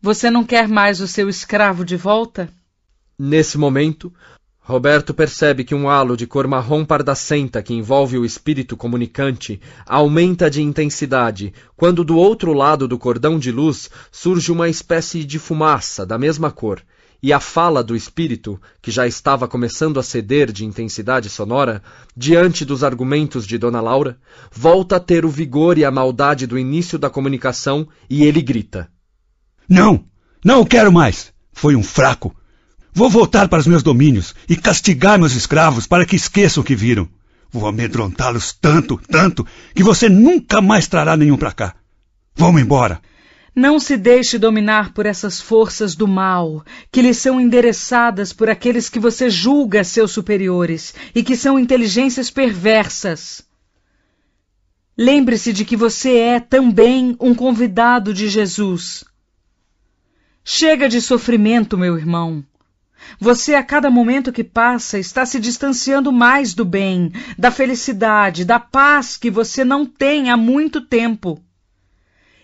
[0.00, 2.48] Você não quer mais o seu escravo de volta?
[3.18, 4.12] Nesse momento,
[4.60, 10.48] Roberto percebe que um halo de cor marrom pardacenta que envolve o espírito comunicante aumenta
[10.48, 16.06] de intensidade, quando do outro lado do cordão de luz surge uma espécie de fumaça
[16.06, 16.80] da mesma cor,
[17.20, 21.82] e a fala do espírito, que já estava começando a ceder de intensidade sonora,
[22.16, 24.16] diante dos argumentos de Dona Laura,
[24.52, 28.88] volta a ter o vigor e a maldade do início da comunicação e ele grita:
[29.68, 30.04] Não!
[30.44, 31.32] Não quero mais!
[31.52, 32.34] Foi um fraco!
[32.94, 36.74] Vou voltar para os meus domínios e castigar meus escravos para que esqueçam o que
[36.74, 37.08] viram.
[37.50, 41.74] Vou amedrontá-los tanto, tanto, que você nunca mais trará nenhum para cá.
[42.34, 43.00] Vamos embora.
[43.54, 48.88] Não se deixe dominar por essas forças do mal, que lhe são endereçadas por aqueles
[48.88, 53.42] que você julga seus superiores e que são inteligências perversas.
[54.96, 59.04] Lembre-se de que você é também um convidado de Jesus.
[60.50, 62.42] Chega de sofrimento, meu irmão.
[63.20, 68.58] Você, a cada momento que passa, está se distanciando mais do bem, da felicidade, da
[68.58, 71.38] paz que você não tem há muito tempo.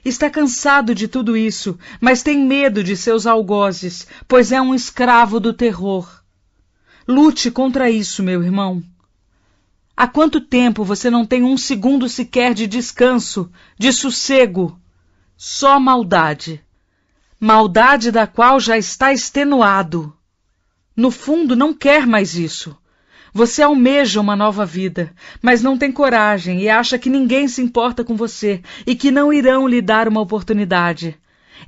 [0.05, 5.40] Está cansado de tudo isso, mas tem medo de seus algozes, pois é um escravo
[5.40, 6.23] do terror.
[7.09, 8.85] Lute contra isso, meu irmão.
[9.97, 14.79] Há quanto tempo você não tem um segundo sequer de descanso, de sossego?
[15.38, 16.63] Só maldade.
[17.44, 20.16] Maldade da qual já está extenuado.
[20.96, 22.74] No fundo, não quer mais isso.
[23.35, 28.02] Você almeja uma nova vida, mas não tem coragem e acha que ninguém se importa
[28.02, 31.18] com você e que não irão lhe dar uma oportunidade.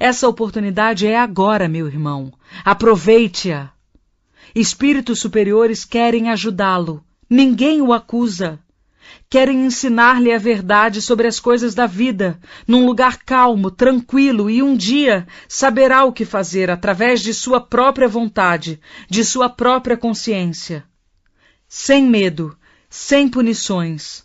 [0.00, 2.32] Essa oportunidade é agora, meu irmão.
[2.64, 3.68] Aproveite-a.
[4.54, 7.04] Espíritos superiores querem ajudá-lo.
[7.28, 8.58] Ninguém o acusa.
[9.28, 14.76] Querem ensinar-lhe a verdade sobre as coisas da vida, num lugar calmo, tranquilo, e um
[14.76, 20.84] dia saberá o que fazer através de sua própria vontade, de sua própria consciência.
[21.68, 22.56] Sem medo,
[22.88, 24.24] sem punições.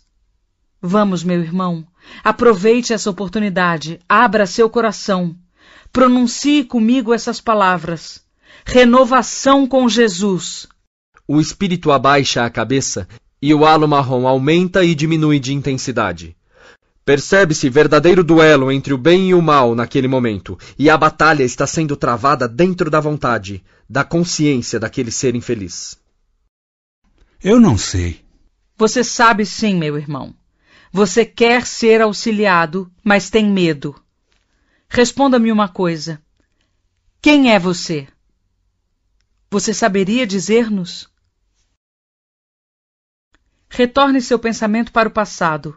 [0.80, 1.86] Vamos, meu irmão,
[2.24, 5.36] aproveite essa oportunidade, abra seu coração,
[5.92, 8.24] pronuncie comigo essas palavras.
[8.64, 10.68] Renovação com Jesus.
[11.26, 13.08] O espírito abaixa a cabeça
[13.42, 16.36] e o halo marrom aumenta e diminui de intensidade.
[17.04, 21.66] Percebe-se verdadeiro duelo entre o bem e o mal naquele momento, e a batalha está
[21.66, 25.98] sendo travada dentro da vontade, da consciência daquele ser infeliz.
[27.42, 28.24] Eu não sei.
[28.76, 30.32] Você sabe sim, meu irmão.
[30.92, 34.00] Você quer ser auxiliado, mas tem medo.
[34.88, 36.22] Responda-me uma coisa.
[37.20, 38.06] Quem é você?
[39.50, 41.11] Você saberia dizer-nos?
[43.74, 45.74] Retorne seu pensamento para o passado.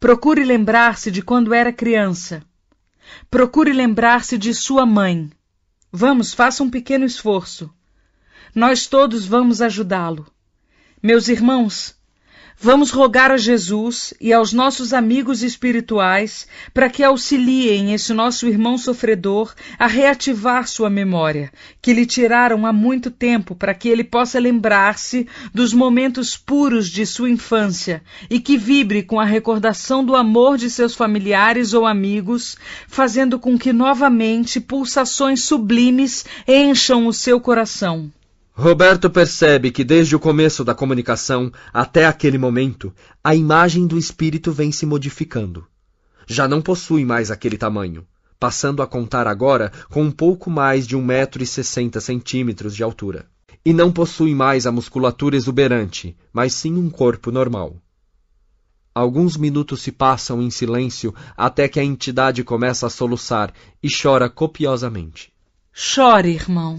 [0.00, 2.42] Procure lembrar-se de quando era criança.
[3.30, 5.30] Procure lembrar-se de sua mãe.
[5.92, 7.72] Vamos, faça um pequeno esforço.
[8.52, 10.26] Nós todos vamos ajudá-lo.
[11.00, 11.96] Meus irmãos,
[12.62, 18.76] Vamos rogar a Jesus e aos nossos amigos espirituais para que auxiliem esse nosso irmão
[18.76, 24.38] sofredor a reativar sua memória, que lhe tiraram há muito tempo, para que ele possa
[24.38, 30.58] lembrar-se dos momentos puros de sua infância e que vibre com a recordação do amor
[30.58, 38.12] de seus familiares ou amigos, fazendo com que novamente pulsações sublimes encham o seu coração.
[38.60, 42.94] Roberto percebe que desde o começo da comunicação até aquele momento,
[43.24, 45.66] a imagem do espírito vem se modificando.
[46.26, 48.06] Já não possui mais aquele tamanho,
[48.38, 52.82] passando a contar agora com um pouco mais de um metro e sessenta centímetros de
[52.82, 53.24] altura.
[53.64, 57.80] E não possui mais a musculatura exuberante, mas sim um corpo normal.
[58.94, 64.28] Alguns minutos se passam em silêncio até que a entidade começa a soluçar e chora
[64.28, 65.32] copiosamente.
[65.72, 66.78] Chore, irmão.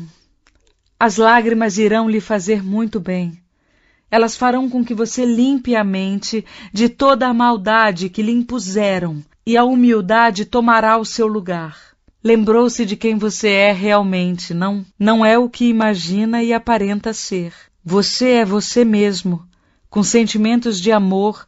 [1.03, 3.41] As lágrimas irão lhe fazer muito bem.
[4.11, 9.25] Elas farão com que você limpe a mente de toda a maldade que lhe impuseram,
[9.43, 11.75] e a humildade tomará o seu lugar.
[12.23, 17.51] Lembrou-se de quem você é realmente, não, não é o que imagina e aparenta ser.
[17.83, 19.43] Você é você mesmo,
[19.89, 21.47] com sentimentos de amor,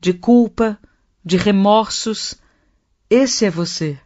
[0.00, 0.78] de culpa,
[1.22, 2.36] de remorsos.
[3.10, 3.98] Esse é você.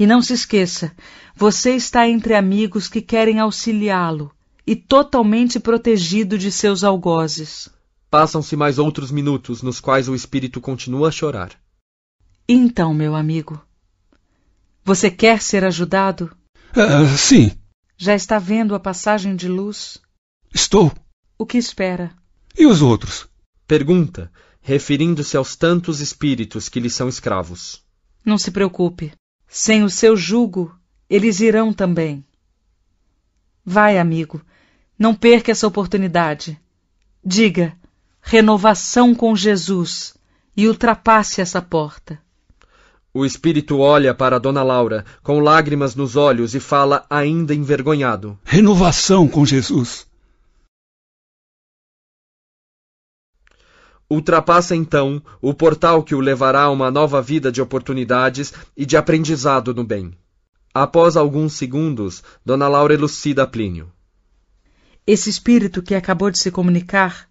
[0.00, 0.96] E não se esqueça,
[1.36, 4.34] você está entre amigos que querem auxiliá-lo
[4.66, 7.68] e totalmente protegido de seus algozes.
[8.08, 11.50] Passam-se mais outros minutos nos quais o espírito continua a chorar.
[12.48, 13.62] Então, meu amigo,
[14.82, 16.34] você quer ser ajudado?
[16.70, 17.52] Uh, sim.
[17.98, 19.98] Já está vendo a passagem de luz?
[20.54, 20.90] Estou.
[21.36, 22.10] O que espera?
[22.58, 23.28] E os outros?
[23.66, 24.32] Pergunta,
[24.62, 27.84] referindo-se aos tantos espíritos que lhe são escravos.
[28.24, 29.12] Não se preocupe.
[29.52, 30.72] Sem o seu jugo,
[31.08, 32.24] eles irão também.
[33.64, 34.40] Vai, amigo,
[34.96, 36.56] não perca essa oportunidade.
[37.22, 37.76] Diga,
[38.22, 40.14] renovação com Jesus,
[40.56, 42.20] e ultrapasse essa porta.
[43.12, 48.38] O espírito olha para Dona Laura com lágrimas nos olhos e fala ainda envergonhado.
[48.44, 50.06] Renovação com Jesus.
[54.10, 58.96] Ultrapassa então o portal que o levará a uma nova vida de oportunidades e de
[58.96, 60.12] aprendizado no bem.
[60.74, 63.92] Após alguns segundos, Dona Laura elucida Plínio.
[65.06, 67.28] Esse espírito que acabou de se comunicar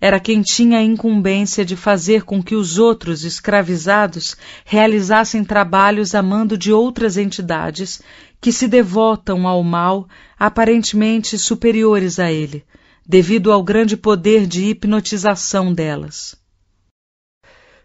[0.00, 6.22] era quem tinha a incumbência de fazer com que os outros escravizados realizassem trabalhos a
[6.22, 8.00] mando de outras entidades
[8.40, 10.06] que se devotam ao mal
[10.38, 12.64] aparentemente superiores a ele,
[13.08, 16.36] devido ao grande poder de hipnotização delas.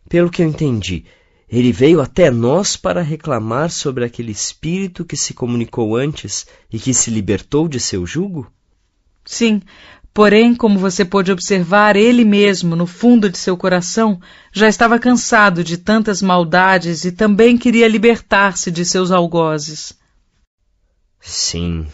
[0.10, 1.06] Pelo que eu entendi,
[1.48, 6.94] ele veio até nós para reclamar sobre aquele espírito que se comunicou antes e que
[6.94, 8.52] se libertou de seu jugo?
[9.24, 9.62] Sim,
[10.14, 14.20] porém, como você pôde observar, ele mesmo, no fundo de seu coração,
[14.52, 19.98] já estava cansado de tantas maldades e também queria libertar-se de seus algozes.
[21.22, 21.88] Sim,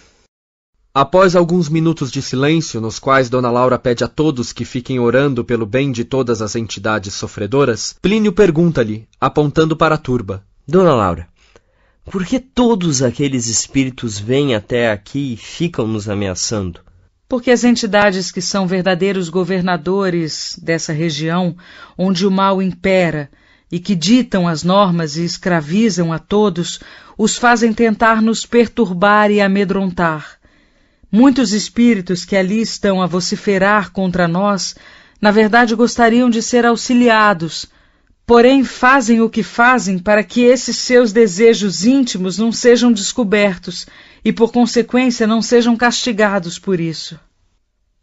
[0.94, 5.46] Após alguns minutos de silêncio, nos quais Dona Laura pede a todos que fiquem orando
[5.46, 11.28] pelo bem de todas as entidades sofredoras, Plínio pergunta-lhe, apontando para a turba: Dona Laura,
[12.10, 16.80] por que todos aqueles espíritos vêm até aqui e ficam nos ameaçando?
[17.28, 21.56] Porque as entidades que são verdadeiros governadores dessa região,
[21.96, 23.30] onde o mal impera,
[23.72, 26.80] e que ditam as normas e escravizam a todos,
[27.16, 30.39] os fazem tentar nos perturbar e amedrontar.
[31.12, 34.76] Muitos espíritos que ali estão a vociferar contra nós,
[35.20, 37.66] na verdade gostariam de ser auxiliados,
[38.28, 43.88] porém fazem o que fazem para que esses seus desejos íntimos não sejam descobertos
[44.24, 47.20] e, por consequência, não sejam castigados por isso.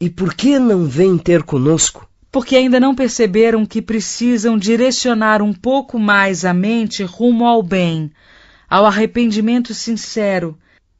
[0.00, 2.08] E por que não vêm ter conosco?
[2.32, 8.10] Porque ainda não perceberam que precisam direcionar um pouco mais a mente rumo ao bem,
[8.68, 10.58] ao arrependimento sincero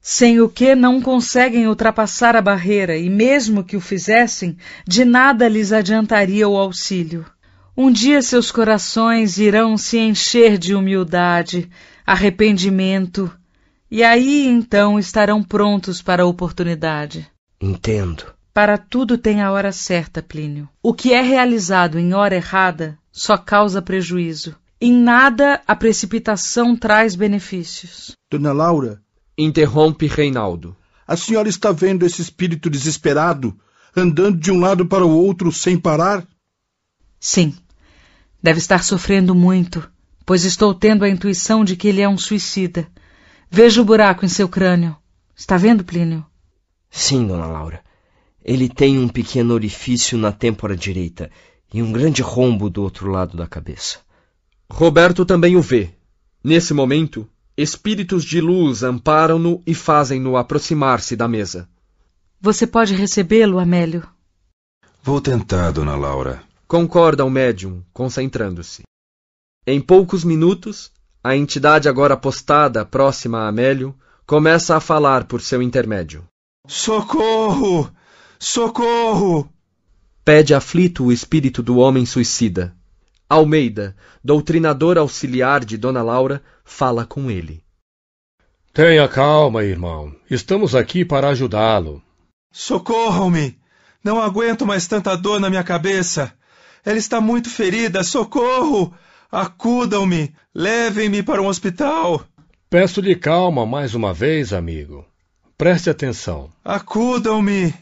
[0.08, 5.48] sem o que não conseguem ultrapassar a barreira e, mesmo que o fizessem, de nada
[5.48, 7.26] lhes adiantaria o auxílio.
[7.76, 11.68] Um dia seus corações irão se encher de humildade,
[12.06, 13.28] arrependimento,
[13.90, 17.26] e aí então estarão prontos para a oportunidade.
[17.60, 18.26] Entendo.
[18.54, 20.68] Para tudo tem a hora certa, Plínio.
[20.80, 24.54] O que é realizado em hora errada só causa prejuízo.
[24.80, 28.12] Em nada a precipitação traz benefícios.
[28.30, 29.00] Dona Laura,
[29.38, 30.76] Interrompe Reinaldo.
[31.06, 33.56] a senhora está vendo esse espírito desesperado,
[33.94, 36.26] andando de um lado para o outro sem parar?
[37.20, 37.54] Sim,
[38.42, 39.88] deve estar sofrendo muito,
[40.24, 42.88] pois estou tendo a intuição de que ele é um suicida.
[43.50, 44.96] Veja o buraco em seu crânio.
[45.36, 46.24] Está vendo, Plínio?
[46.90, 47.84] Sim, dona Laura.
[48.42, 51.30] Ele tem um pequeno orifício na têmpora direita
[51.74, 53.98] e um grande rombo do outro lado da cabeça.
[54.70, 55.90] Roberto também o vê.
[56.42, 61.68] Nesse momento, espíritos de luz amparam-no e fazem-no aproximar-se da mesa.
[62.40, 64.06] Você pode recebê-lo, Amélio?
[65.02, 66.42] Vou tentar, dona Laura.
[66.68, 68.82] Concorda o médium, concentrando-se.
[69.66, 70.92] Em poucos minutos,
[71.24, 73.94] a entidade agora postada próxima a Amélio
[74.26, 76.24] começa a falar por seu intermédio.
[76.68, 77.90] Socorro!
[78.38, 79.48] Socorro!
[80.24, 82.76] Pede aflito o espírito do homem suicida.
[83.28, 87.64] Almeida, doutrinador auxiliar de Dona Laura, fala com ele.
[88.72, 90.14] Tenha calma, irmão.
[90.30, 92.02] Estamos aqui para ajudá-lo.
[92.52, 93.58] Socorram-me!
[94.04, 96.32] Não aguento mais tanta dor na minha cabeça.
[96.84, 98.04] Ela está muito ferida.
[98.04, 98.94] Socorro!
[99.32, 100.32] Acudam-me!
[100.54, 102.24] Levem-me para um hospital!
[102.70, 105.04] Peço-lhe calma mais uma vez, amigo.
[105.58, 106.50] Preste atenção.
[106.64, 107.74] Acudam-me!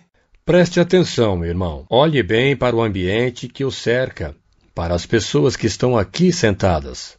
[0.44, 1.84] Preste atenção, irmão.
[1.90, 4.36] Olhe bem para o ambiente que o cerca,
[4.74, 7.16] para as pessoas que estão aqui sentadas.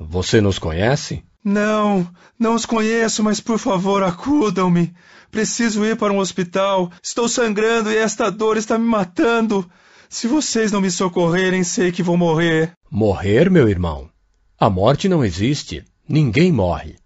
[0.00, 1.22] Você nos conhece?
[1.44, 2.06] Não,
[2.38, 4.92] não os conheço, mas por favor, acudam-me.
[5.30, 6.90] Preciso ir para um hospital.
[7.02, 9.68] Estou sangrando e esta dor está me matando.
[10.08, 12.72] Se vocês não me socorrerem, sei que vou morrer.
[12.90, 14.10] Morrer, meu irmão?
[14.58, 15.84] A morte não existe.
[16.08, 16.96] Ninguém morre.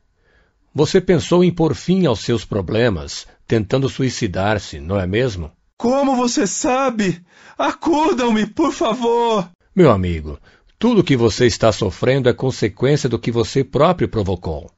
[0.75, 5.53] Você pensou em pôr fim aos seus problemas, tentando suicidar-se, não é mesmo?
[5.77, 7.21] Como você sabe?
[7.59, 9.51] Acudam-me, por favor!
[9.75, 10.39] Meu amigo,
[10.79, 14.71] tudo que você está sofrendo é consequência do que você próprio provocou.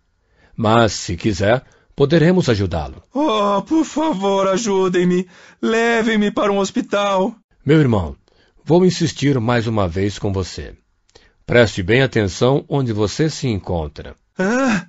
[0.57, 1.65] Mas, se quiser,
[1.97, 3.03] poderemos ajudá-lo.
[3.13, 5.27] Oh, por favor, ajudem-me.
[5.61, 7.35] Levem-me para um hospital.
[7.67, 8.15] Meu irmão,
[8.65, 10.75] vou insistir mais uma vez com você.
[11.45, 14.15] Preste bem atenção onde você se encontra.
[14.39, 14.87] Ah,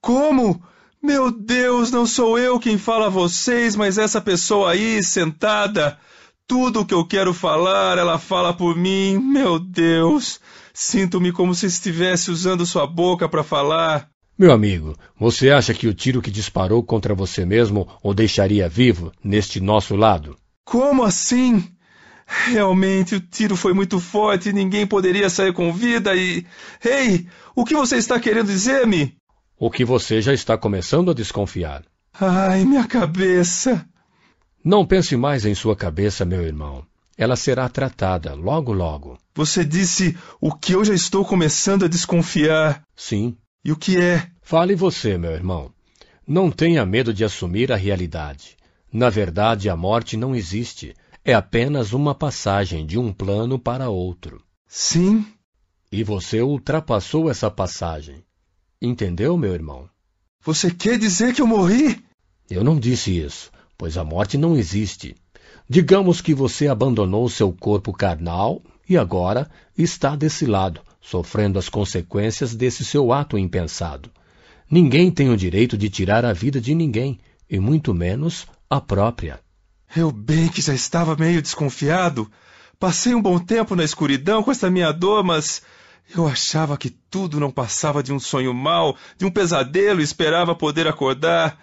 [0.00, 0.60] como?
[1.00, 5.98] Meu Deus, não sou eu quem fala a vocês, mas essa pessoa aí, sentada.
[6.46, 9.18] Tudo o que eu quero falar, ela fala por mim.
[9.18, 10.38] Meu Deus,
[10.74, 14.10] sinto-me como se estivesse usando sua boca para falar.
[14.36, 19.10] Meu amigo, você acha que o tiro que disparou contra você mesmo o deixaria vivo
[19.22, 20.36] neste nosso lado?
[20.64, 21.66] Como assim?
[22.26, 26.44] Realmente, o tiro foi muito forte e ninguém poderia sair com vida e.
[26.84, 29.16] Ei, o que você está querendo dizer-me?
[29.58, 31.84] O que você já está começando a desconfiar.
[32.20, 33.86] Ai, minha cabeça.
[34.64, 36.86] Não pense mais em sua cabeça, meu irmão.
[37.18, 39.18] Ela será tratada logo, logo.
[39.34, 42.82] Você disse o que eu já estou começando a desconfiar.
[42.96, 43.36] Sim.
[43.62, 44.26] E o que é?
[44.40, 45.70] Fale você, meu irmão.
[46.26, 48.56] Não tenha medo de assumir a realidade.
[48.90, 50.94] Na verdade, a morte não existe.
[51.22, 54.42] É apenas uma passagem de um plano para outro.
[54.66, 55.26] Sim.
[55.92, 58.24] E você ultrapassou essa passagem.
[58.80, 59.88] Entendeu, meu irmão?
[60.42, 62.02] Você quer dizer que eu morri?
[62.50, 65.14] Eu não disse isso, pois a morte não existe.
[65.68, 72.54] Digamos que você abandonou seu corpo carnal e agora está desse lado, sofrendo as consequências
[72.54, 74.10] desse seu ato impensado.
[74.70, 77.18] Ninguém tem o direito de tirar a vida de ninguém,
[77.48, 79.40] e muito menos a própria.
[79.94, 82.30] Eu bem que já estava meio desconfiado.
[82.78, 85.62] Passei um bom tempo na escuridão com essa minha dor, mas
[86.14, 90.54] eu achava que tudo não passava de um sonho mau, de um pesadelo e esperava
[90.54, 91.58] poder acordar.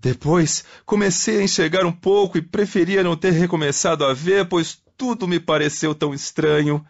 [0.00, 5.28] Depois comecei a enxergar um pouco e preferia não ter recomeçado a ver, pois tudo
[5.28, 6.84] me pareceu tão estranho.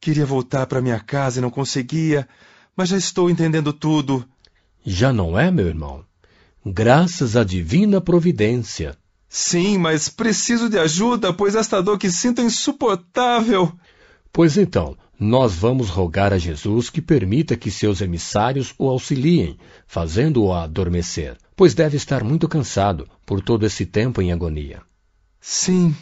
[0.00, 2.26] Queria voltar para minha casa e não conseguia,
[2.76, 4.26] mas já estou entendendo tudo.
[4.84, 6.04] Já não é, meu irmão?
[6.64, 8.96] Graças à divina providência.
[9.28, 13.72] Sim, mas preciso de ajuda, pois esta dor que sinto é insuportável.
[14.32, 19.56] Pois então, nós vamos rogar a Jesus que permita que seus emissários o auxiliem,
[19.86, 24.82] fazendo-o adormecer, pois deve estar muito cansado por todo esse tempo em agonia.
[25.40, 25.94] Sim.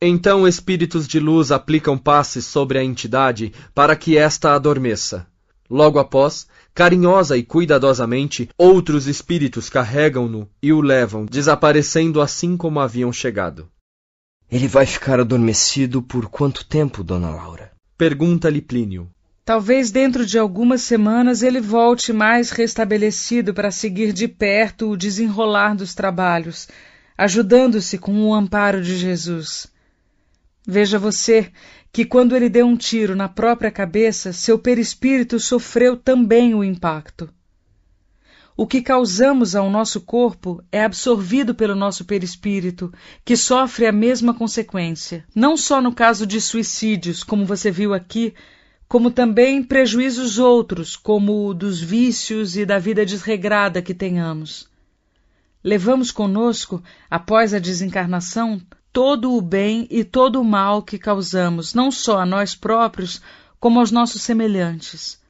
[0.00, 5.26] Então espíritos de luz aplicam passes sobre a entidade para que esta adormeça.
[5.68, 13.12] Logo após, carinhosa e cuidadosamente, outros espíritos carregam-no e o levam, desaparecendo assim como haviam
[13.12, 13.68] chegado.
[14.48, 17.75] Ele vai ficar adormecido por quanto tempo, dona Laura?
[17.96, 19.08] Pergunta-lhe Plínio.
[19.44, 25.74] Talvez dentro de algumas semanas ele volte mais restabelecido para seguir de perto o desenrolar
[25.74, 26.68] dos trabalhos.
[27.16, 29.66] ajudando-se com o amparo de Jesus.
[30.66, 31.50] Veja você
[31.92, 37.32] que quando ele deu um tiro na própria cabeça, seu perispírito sofreu também o impacto.
[38.58, 42.90] O que causamos ao nosso corpo é absorvido pelo nosso perispírito,
[43.22, 48.32] que sofre a mesma consequência, não só no caso de suicídios, como você viu aqui,
[48.88, 54.70] como também prejuízos outros, como o dos vícios e da vida desregrada que tenhamos.
[55.62, 58.58] Levamos conosco, após a desencarnação,
[58.90, 63.20] todo o bem e todo o mal que causamos, não só a nós próprios,
[63.60, 65.20] como aos nossos semelhantes.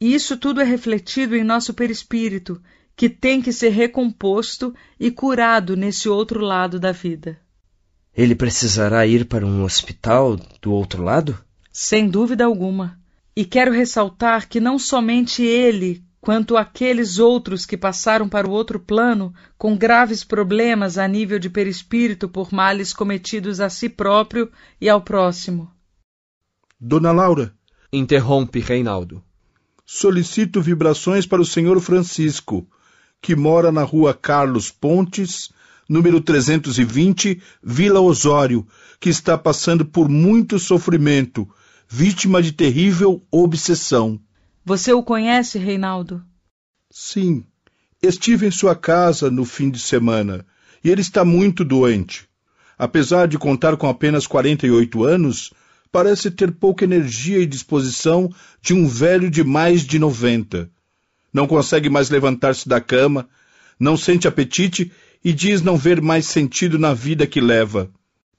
[0.00, 2.60] E isso tudo é refletido em nosso perispírito,
[2.96, 7.38] que tem que ser recomposto e curado nesse outro lado da vida.
[8.14, 11.38] Ele precisará ir para um hospital do outro lado?
[11.70, 12.98] Sem dúvida alguma.
[13.36, 18.80] E quero ressaltar que não somente ele, quanto aqueles outros que passaram para o outro
[18.80, 24.88] plano com graves problemas a nível de perispírito por males cometidos a si próprio e
[24.88, 25.70] ao próximo.
[26.78, 27.54] Dona Laura,
[27.92, 29.22] interrompe Reinaldo.
[29.92, 32.64] Solicito vibrações para o senhor Francisco,
[33.20, 35.50] que mora na rua Carlos Pontes,
[35.88, 38.64] número 320, Vila Osório,
[39.00, 41.46] que está passando por muito sofrimento,
[41.88, 44.20] vítima de terrível obsessão.
[44.64, 46.24] Você o conhece, Reinaldo?
[46.88, 47.44] Sim.
[48.00, 50.46] Estive em sua casa no fim de semana
[50.84, 52.28] e ele está muito doente.
[52.78, 55.52] Apesar de contar com apenas 48 anos,
[55.92, 58.32] parece ter pouca energia e disposição
[58.62, 60.70] de um velho de mais de noventa.
[61.32, 63.28] Não consegue mais levantar-se da cama,
[63.78, 64.92] não sente apetite
[65.24, 67.90] e diz não ver mais sentido na vida que leva.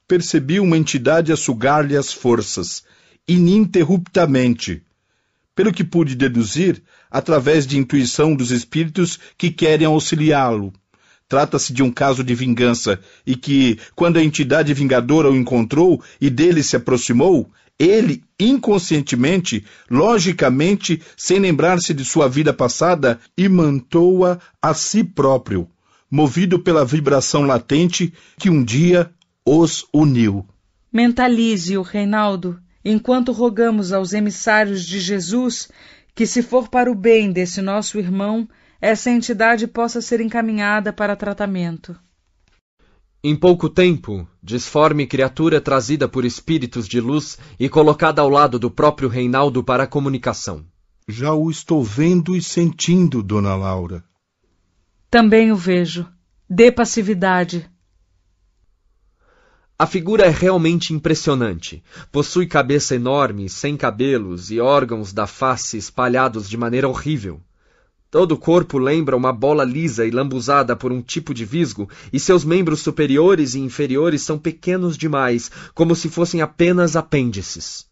[0.08, 2.84] Percebi uma entidade a sugar-lhe as forças,
[3.28, 4.84] ininterruptamente.
[5.56, 10.74] Pelo que pude deduzir, através de intuição dos espíritos que querem auxiliá-lo.
[11.32, 16.30] Trata-se de um caso de vingança e que, quando a entidade vingadora o encontrou e
[16.30, 25.06] dele se aproximou, ele, inconscientemente, logicamente, sem lembrar-se de sua vida passada, imantou-a a si
[25.06, 25.70] próprio,
[26.12, 29.10] movido pela vibração latente que um dia
[29.46, 30.46] os uniu.
[30.92, 35.70] Mentalize-o, Reinaldo, enquanto rogamos aos emissários de Jesus
[36.14, 38.50] que, se for para o bem desse nosso irmão,
[38.82, 41.96] essa entidade possa ser encaminhada para tratamento.
[43.24, 48.72] Em pouco tempo, disforme criatura trazida por espíritos de luz e colocada ao lado do
[48.72, 50.66] próprio Reinaldo para a comunicação.
[51.08, 54.04] Já o estou vendo e sentindo, dona Laura.
[55.12, 56.08] Também o vejo.
[56.50, 57.70] Dê passividade.
[59.78, 61.84] A figura é realmente impressionante.
[62.12, 67.40] Possui cabeça enorme, sem cabelos e órgãos da face espalhados de maneira horrível.
[68.12, 72.20] Todo o corpo lembra uma bola lisa e lambuzada por um tipo de visgo, e
[72.20, 77.86] seus membros superiores e inferiores são pequenos demais, como se fossem apenas apêndices.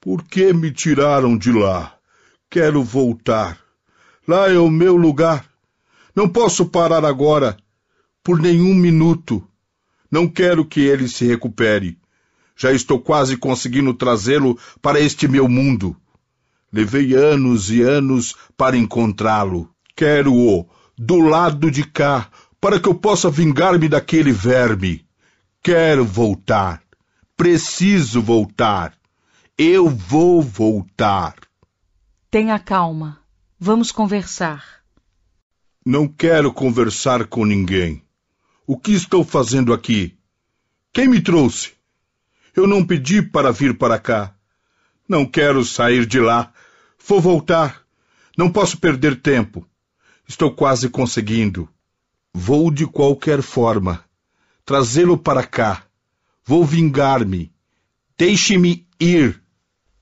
[0.00, 1.96] Por que me tiraram de lá?
[2.48, 3.58] Quero voltar.
[4.26, 5.44] Lá é o meu lugar.
[6.14, 7.56] Não posso parar agora,
[8.22, 9.44] por nenhum minuto.
[10.08, 11.98] Não quero que ele se recupere.
[12.56, 15.96] Já estou quase conseguindo trazê-lo para este meu mundo.
[16.72, 19.68] Levei anos e anos para encontrá-lo.
[19.96, 25.04] Quero-o do lado de cá, para que eu possa vingar-me daquele verme.
[25.62, 26.82] Quero voltar.
[27.36, 28.94] Preciso voltar.
[29.56, 31.34] Eu vou voltar.
[32.30, 33.18] Tenha calma.
[33.58, 34.64] Vamos conversar.
[35.84, 38.02] Não quero conversar com ninguém.
[38.66, 40.16] O que estou fazendo aqui?
[40.92, 41.72] Quem me trouxe?
[42.54, 44.34] Eu não pedi para vir para cá.
[45.10, 46.52] Não quero sair de lá.
[47.04, 47.82] Vou voltar.
[48.38, 49.66] Não posso perder tempo.
[50.28, 51.68] Estou quase conseguindo.
[52.32, 54.04] Vou de qualquer forma.
[54.64, 55.82] Trazê-lo para cá.
[56.44, 57.52] Vou vingar-me.
[58.16, 59.42] Deixe-me ir.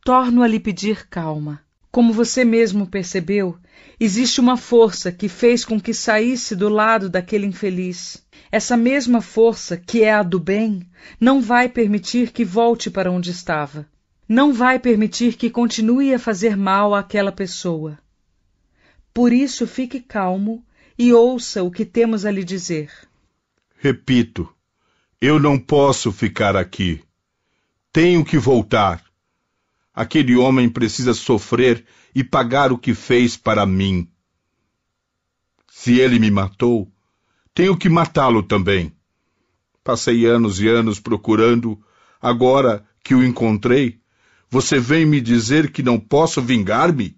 [0.04, 1.62] Torno a lhe pedir calma.
[1.90, 3.56] Como você mesmo percebeu,
[3.98, 8.22] existe uma força que fez com que saísse do lado daquele infeliz.
[8.52, 10.86] Essa mesma força, que é a do bem,
[11.18, 13.86] não vai permitir que volte para onde estava
[14.28, 17.98] não vai permitir que continue a fazer mal àquela pessoa.
[19.14, 20.62] Por isso, fique calmo
[20.98, 22.92] e ouça o que temos a lhe dizer.
[23.78, 24.52] Repito,
[25.20, 27.02] eu não posso ficar aqui.
[27.90, 29.02] Tenho que voltar.
[29.94, 34.08] Aquele homem precisa sofrer e pagar o que fez para mim.
[35.68, 36.90] Se ele me matou,
[37.54, 38.92] tenho que matá-lo também.
[39.82, 41.82] Passei anos e anos procurando,
[42.20, 43.98] agora que o encontrei,
[44.50, 47.16] você vem me dizer que não posso vingar-me?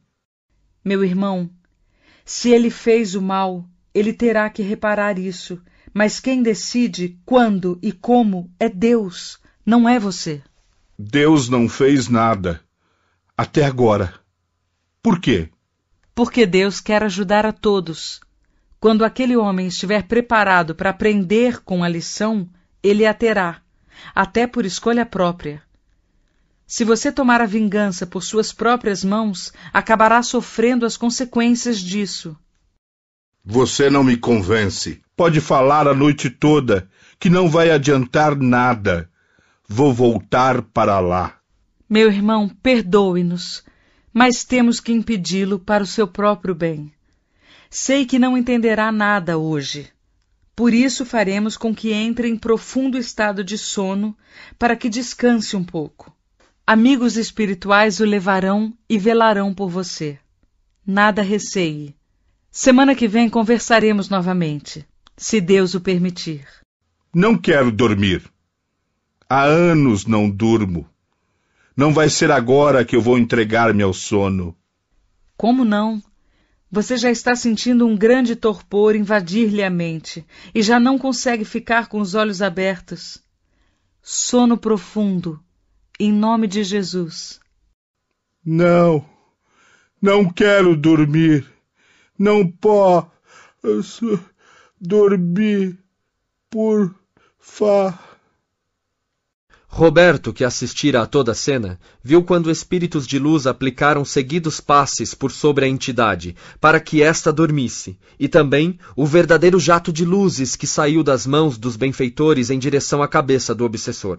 [0.85, 1.51] Meu irmão,
[2.25, 5.61] se ele fez o mal, ele terá que reparar isso,
[5.93, 10.43] Mas quem decide quando e como é Deus, não é você.
[10.99, 12.61] Deus não fez nada.
[13.37, 14.15] Até agora.
[15.03, 15.49] Por quê?
[16.15, 18.21] Porque Deus quer ajudar a todos.
[18.79, 22.49] Quando aquele homem estiver preparado para aprender com a lição,
[22.83, 23.61] ele a terá,
[24.15, 25.63] até por escolha própria.
[26.71, 32.37] Se você tomar a vingança por suas próprias mãos, acabará sofrendo as consequências disso.
[33.45, 35.03] Você não me convence.
[35.17, 39.11] Pode falar a noite toda, que não vai adiantar nada.
[39.69, 41.41] Vou voltar para lá.
[41.89, 43.65] Meu irmão, perdoe-nos,
[44.15, 46.93] mas temos que impedi-lo para o seu próprio bem.
[47.69, 49.91] Sei que não entenderá nada hoje.
[50.55, 54.17] Por isso faremos com que entre em profundo estado de sono,
[54.57, 56.15] para que descanse um pouco.
[56.73, 60.21] Amigos espirituais o levarão e velarão por você.
[60.87, 61.97] Nada receie.
[62.49, 66.47] Semana que vem conversaremos novamente, se Deus o permitir.
[67.13, 68.23] Não quero dormir.
[69.29, 70.89] Há anos não durmo.
[71.77, 74.57] Não vai ser agora que eu vou entregar-me ao sono.
[75.37, 76.01] Como não?
[76.71, 81.89] Você já está sentindo um grande torpor invadir-lhe a mente e já não consegue ficar
[81.89, 83.21] com os olhos abertos.
[84.01, 85.43] Sono profundo
[86.01, 87.39] em nome de Jesus.
[88.43, 89.05] Não,
[90.01, 91.47] não quero dormir.
[92.19, 94.19] Não posso
[94.81, 95.79] dormir,
[96.49, 96.95] por
[97.39, 97.99] fa.
[99.69, 105.13] Roberto, que assistira a toda a cena, viu quando espíritos de luz aplicaram seguidos passes
[105.15, 110.57] por sobre a entidade, para que esta dormisse, e também o verdadeiro jato de luzes
[110.57, 114.19] que saiu das mãos dos benfeitores em direção à cabeça do obsessor.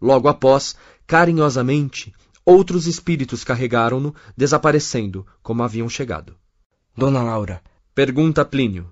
[0.00, 0.76] Logo após,
[1.06, 6.36] carinhosamente, outros espíritos carregaram-no, desaparecendo, como haviam chegado.
[6.96, 7.62] Dona Laura.
[7.94, 8.90] Pergunta Plínio.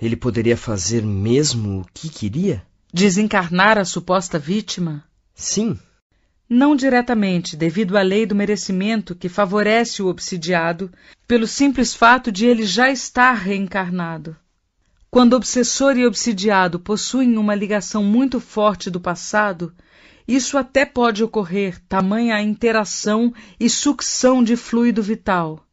[0.00, 2.66] Ele poderia fazer mesmo o que queria?
[2.92, 5.04] Desencarnar a suposta vítima?
[5.34, 5.78] Sim.
[6.48, 10.90] Não diretamente, devido à lei do merecimento que favorece o obsidiado,
[11.26, 14.36] pelo simples fato de ele já estar reencarnado.
[15.10, 19.72] Quando obsessor e obsidiado possuem uma ligação muito forte do passado,
[20.26, 25.66] isso até pode ocorrer, tamanha a interação e sucção de fluido vital.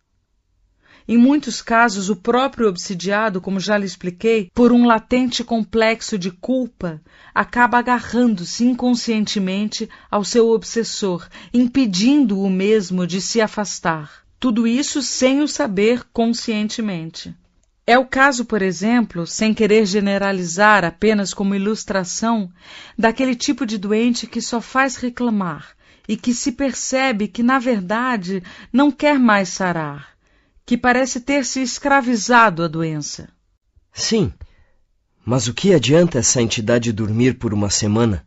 [1.07, 6.29] Em muitos casos, o próprio obsidiado, como já lhe expliquei, por um latente complexo de
[6.29, 7.01] culpa,
[7.33, 14.23] acaba agarrando-se inconscientemente ao seu obsessor, impedindo o mesmo de se afastar.
[14.39, 17.35] Tudo isso sem o saber conscientemente.
[17.89, 22.47] É o caso, por exemplo, sem querer generalizar apenas como ilustração,
[22.95, 25.69] daquele tipo de doente que só faz reclamar
[26.07, 30.09] e que se percebe que, na verdade, não quer mais sarar,
[30.67, 33.27] que parece ter se escravizado à doença.
[33.91, 34.31] Sim,
[35.25, 38.23] mas o que adianta essa entidade dormir por uma semana?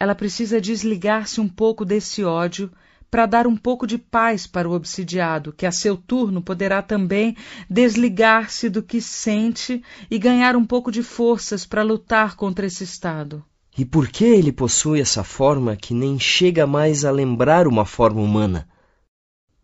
[0.00, 2.72] Ela precisa desligar-se um pouco desse ódio
[3.14, 7.36] para dar um pouco de paz para o obsidiado, que a seu turno poderá também
[7.70, 13.44] desligar-se do que sente e ganhar um pouco de forças para lutar contra esse estado.
[13.78, 18.20] E por que ele possui essa forma que nem chega mais a lembrar uma forma
[18.20, 18.68] humana?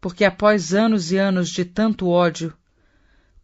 [0.00, 2.54] Porque após anos e anos de tanto ódio,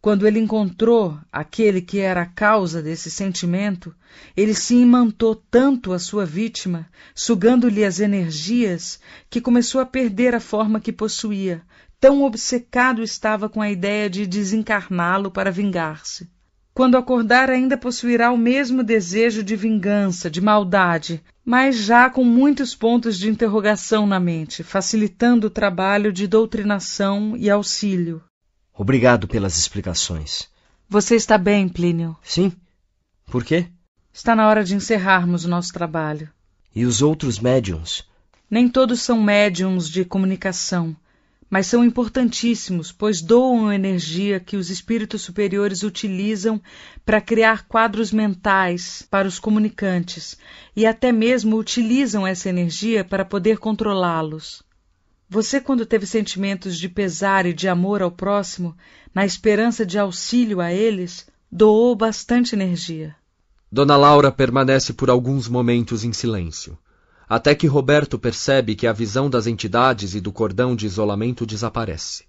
[0.07, 3.93] quando ele encontrou aquele que era a causa desse sentimento,
[4.37, 10.39] ele se imantou tanto à sua vítima, sugando-lhe as energias, que começou a perder a
[10.39, 11.61] forma que possuía.
[11.99, 16.29] Tão obcecado estava com a ideia de desencarná-lo para vingar-se.
[16.73, 22.73] Quando acordar, ainda possuirá o mesmo desejo de vingança, de maldade, mas já com muitos
[22.73, 28.23] pontos de interrogação na mente, facilitando o trabalho de doutrinação e auxílio.
[28.79, 30.47] Obrigado pelas explicações.
[30.87, 32.15] Você está bem, Plínio?
[32.21, 32.51] Sim.
[33.25, 33.65] Por quê?
[34.13, 36.29] Está na hora de encerrarmos o nosso trabalho.
[36.75, 38.07] E os outros médiums?
[38.47, 40.95] Nem todos são médiums de comunicação,
[41.49, 46.61] mas são importantíssimos, pois doam energia que os espíritos superiores utilizam
[47.03, 50.37] para criar quadros mentais para os comunicantes
[50.75, 54.61] e até mesmo utilizam essa energia para poder controlá-los.
[55.29, 58.75] Você, quando teve sentimentos de pesar e de amor ao próximo,
[59.13, 63.13] na esperança de auxílio a eles, doou bastante energia.
[63.69, 66.77] Dona Laura permanece por alguns momentos em silêncio,
[67.27, 72.23] até que Roberto percebe que a visão das entidades e do cordão de isolamento desaparece.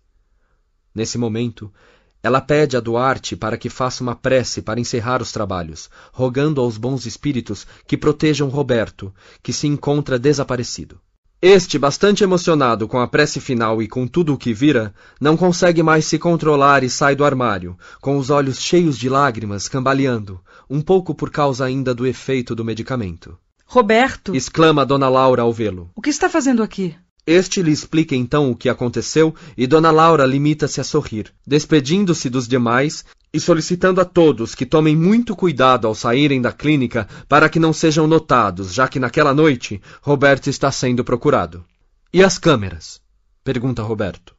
[0.92, 1.72] Nesse momento,
[2.20, 6.76] ela pede a Duarte para que faça uma prece para encerrar os trabalhos, rogando aos
[6.76, 11.00] bons espíritos que protejam Roberto, que se encontra desaparecido.
[11.40, 15.84] Este, bastante emocionado com a prece final e com tudo o que vira, não consegue
[15.84, 20.80] mais se controlar e sai do armário, com os olhos cheios de lágrimas, cambaleando, um
[20.80, 23.38] pouco por causa ainda do efeito do medicamento.
[23.64, 24.34] Roberto!
[24.34, 25.88] exclama Dona Laura ao vê-lo.
[25.94, 26.96] O que está fazendo aqui?
[27.24, 32.48] Este lhe explica então o que aconteceu e Dona Laura limita-se a sorrir, despedindo-se dos
[32.48, 37.58] demais e solicitando a todos que tomem muito cuidado ao saírem da clínica para que
[37.58, 41.64] não sejam notados, já que naquela noite Roberto está sendo procurado.
[42.12, 43.00] E as câmeras?
[43.44, 44.34] pergunta Roberto.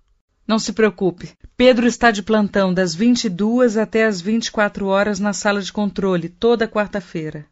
[0.47, 1.29] Não se preocupe.
[1.55, 6.67] Pedro está de plantão das 22 até as 24 horas na sala de controle, toda
[6.67, 7.45] quarta-feira.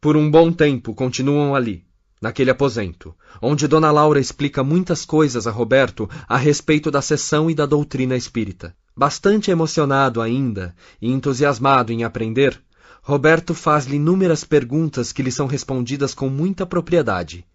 [0.00, 1.84] Por um bom tempo continuam ali,
[2.22, 3.12] naquele aposento,
[3.42, 8.16] onde Dona Laura explica muitas coisas a Roberto a respeito da sessão e da doutrina
[8.16, 8.72] espírita.
[8.98, 12.60] Bastante emocionado ainda e entusiasmado em aprender,
[13.00, 17.46] Roberto faz-lhe inúmeras perguntas que lhe são respondidas com muita propriedade.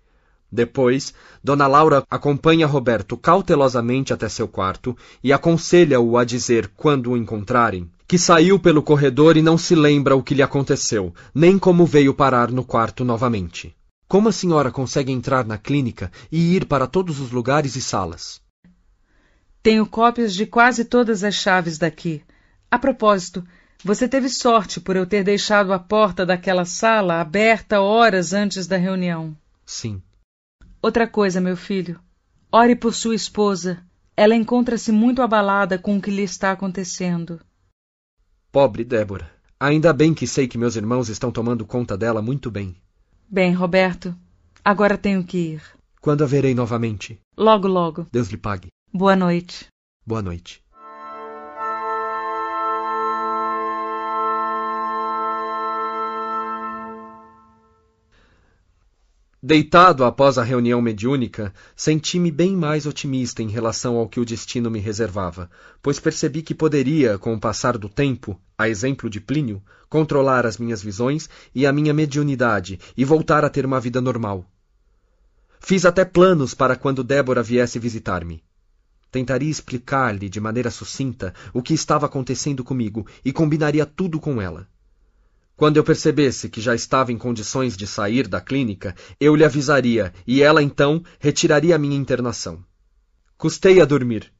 [0.50, 1.14] Depois,
[1.44, 7.92] Dona Laura acompanha Roberto cautelosamente até seu quarto e aconselha-o a dizer, quando o encontrarem,
[8.08, 12.14] que saiu pelo corredor e não se lembra o que lhe aconteceu, nem como veio
[12.14, 13.76] parar no quarto novamente.
[14.08, 18.43] Como a senhora consegue entrar na clínica e ir para todos os lugares e salas?
[19.64, 22.22] Tenho cópias de quase todas as chaves daqui.
[22.70, 23.42] A propósito,
[23.82, 28.76] você teve sorte por eu ter deixado a porta daquela sala aberta horas antes da
[28.76, 29.34] reunião.
[29.66, 30.02] Sim.
[30.82, 31.98] Outra coisa, meu filho.
[32.52, 33.82] Ore por sua esposa.
[34.18, 37.40] Ela encontra-se muito abalada com o que lhe está acontecendo.
[38.52, 39.32] Pobre Débora.
[39.58, 42.76] Ainda bem que sei que meus irmãos estão tomando conta dela muito bem.
[43.30, 44.14] Bem, Roberto,
[44.64, 45.64] agora tenho que ir.
[46.02, 47.18] Quando a verei novamente?
[47.38, 48.06] Logo, logo.
[48.12, 48.68] Deus lhe pague.
[48.96, 49.66] Boa noite.
[50.06, 50.64] Boa noite.
[59.42, 64.70] Deitado após a reunião mediúnica, senti-me bem mais otimista em relação ao que o destino
[64.70, 65.50] me reservava,
[65.82, 70.60] pois percebi que poderia, com o passar do tempo, a exemplo de Plínio, controlar as
[70.60, 74.46] minhas visões e a minha mediunidade e voltar a ter uma vida normal.
[75.60, 78.44] Fiz até planos para quando Débora viesse visitar-me.
[79.14, 84.68] Tentaria explicar-lhe de maneira sucinta o que estava acontecendo comigo e combinaria tudo com ela.
[85.56, 90.12] Quando eu percebesse que já estava em condições de sair da clínica, eu lhe avisaria
[90.26, 92.66] e ela então retiraria a minha internação.
[93.38, 94.34] Custei a dormir,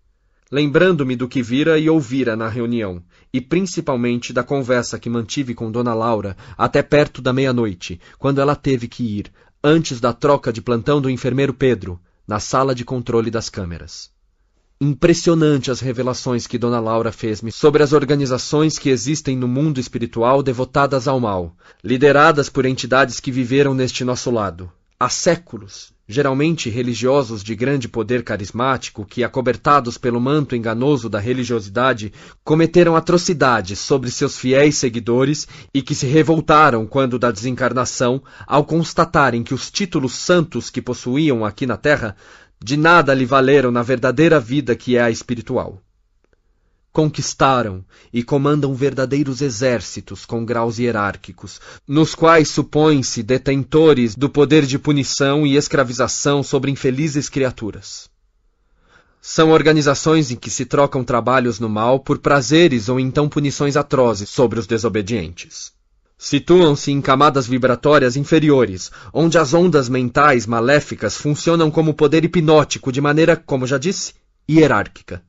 [0.52, 5.72] lembrando-me do que vira e ouvira na reunião, e principalmente da conversa que mantive com
[5.72, 9.32] Dona Laura até perto da meia-noite, quando ela teve que ir,
[9.64, 14.13] antes da troca de plantão do enfermeiro Pedro, na sala de controle das câmeras.
[14.84, 20.44] Impressionante as revelações que Dona Laura fez-me sobre as organizações que existem no mundo espiritual
[20.44, 24.70] devotadas ao mal, lideradas por entidades que viveram neste nosso lado.
[25.00, 32.12] Há séculos, geralmente religiosos de grande poder carismático, que, acobertados pelo manto enganoso da religiosidade,
[32.44, 39.44] cometeram atrocidades sobre seus fiéis seguidores e que se revoltaram quando da desencarnação, ao constatarem
[39.44, 42.18] que os títulos santos que possuíam aqui na Terra
[42.64, 45.82] de nada lhe valeram na verdadeira vida que é a espiritual.
[46.94, 47.84] Conquistaram
[48.14, 55.46] e comandam verdadeiros exércitos com graus hierárquicos, nos quais supõem-se detentores do poder de punição
[55.46, 58.10] e escravização sobre infelizes criaturas.
[59.22, 64.30] São organizações em que se trocam trabalhos no mal por prazeres ou então punições atrozes
[64.30, 65.74] sobre os desobedientes.
[66.18, 73.02] Situam-se em camadas vibratórias inferiores, onde as ondas mentais maléficas funcionam como poder hipnótico de
[73.02, 74.14] maneira, como já disse,
[74.50, 75.22] hierárquica.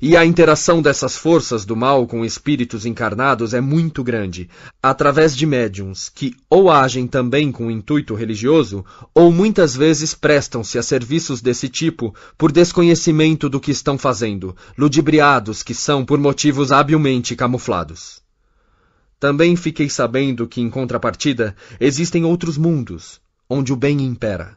[0.00, 4.48] E a interação dessas forças do mal com espíritos encarnados é muito grande,
[4.80, 10.84] através de médiums que ou agem também com intuito religioso, ou muitas vezes prestam-se a
[10.84, 17.34] serviços desse tipo por desconhecimento do que estão fazendo, ludibriados que são por motivos habilmente
[17.34, 18.27] camuflados.
[19.20, 24.56] Também fiquei sabendo que, em contrapartida, existem outros mundos, onde o bem impera.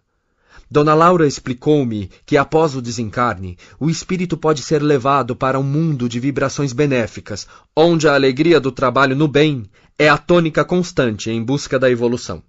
[0.70, 6.08] Dona Laura explicou-me que, após o desencarne, o espírito pode ser levado para um mundo
[6.08, 9.66] de vibrações benéficas, onde a alegria do trabalho no bem
[10.00, 12.42] é a tônica constante em busca da evolução.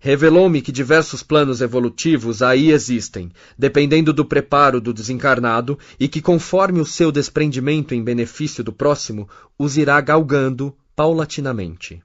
[0.00, 6.80] Revelou-me que diversos planos evolutivos aí existem, dependendo do preparo do desencarnado, e que, conforme
[6.80, 9.28] o seu desprendimento em benefício do próximo,
[9.58, 12.02] os irá galgando paulatinamente.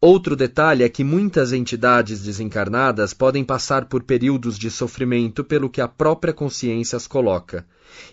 [0.00, 5.80] Outro detalhe é que muitas entidades desencarnadas podem passar por períodos de sofrimento pelo que
[5.80, 7.64] a própria consciência as coloca,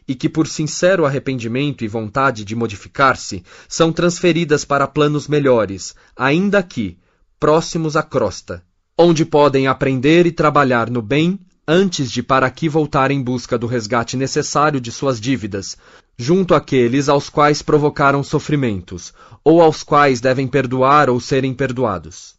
[0.07, 6.59] e que, por sincero arrependimento e vontade de modificar-se, são transferidas para planos melhores, ainda
[6.59, 6.99] aqui,
[7.39, 8.63] próximos à crosta,
[8.95, 13.68] onde podem aprender e trabalhar no bem antes de para aqui voltar em busca do
[13.68, 15.78] resgate necessário de suas dívidas,
[16.18, 22.36] junto àqueles aos quais provocaram sofrimentos, ou aos quais devem perdoar ou serem perdoados.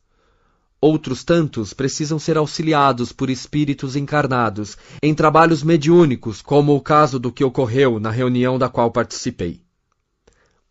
[0.81, 7.33] Outros tantos precisam ser auxiliados por espíritos encarnados em trabalhos mediúnicos, como o caso do
[7.33, 9.63] que ocorreu na reunião da qual participei.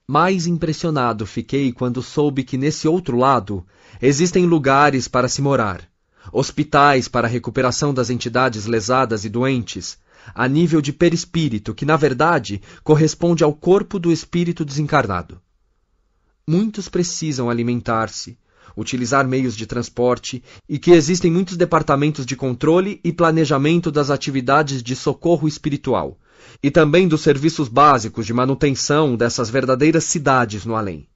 [0.08, 3.66] Mais impressionado fiquei quando soube que nesse outro lado
[4.00, 5.93] existem lugares para se morar
[6.32, 9.98] hospitais para a recuperação das entidades lesadas e doentes,
[10.34, 15.42] a nível de perispírito, que na verdade corresponde ao corpo do espírito desencarnado.
[16.48, 18.38] Muitos precisam alimentar-se,
[18.76, 24.82] utilizar meios de transporte e que existem muitos departamentos de controle e planejamento das atividades
[24.82, 26.18] de socorro espiritual
[26.62, 31.08] e também dos serviços básicos de manutenção dessas verdadeiras cidades no além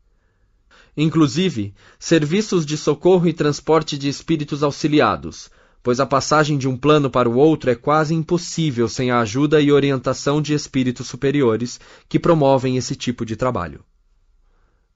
[0.97, 5.51] inclusive serviços de socorro e transporte de espíritos auxiliados,
[5.83, 9.61] pois a passagem de um plano para o outro é quase impossível sem a ajuda
[9.61, 11.79] e orientação de espíritos superiores
[12.09, 13.85] que promovem esse tipo de trabalho.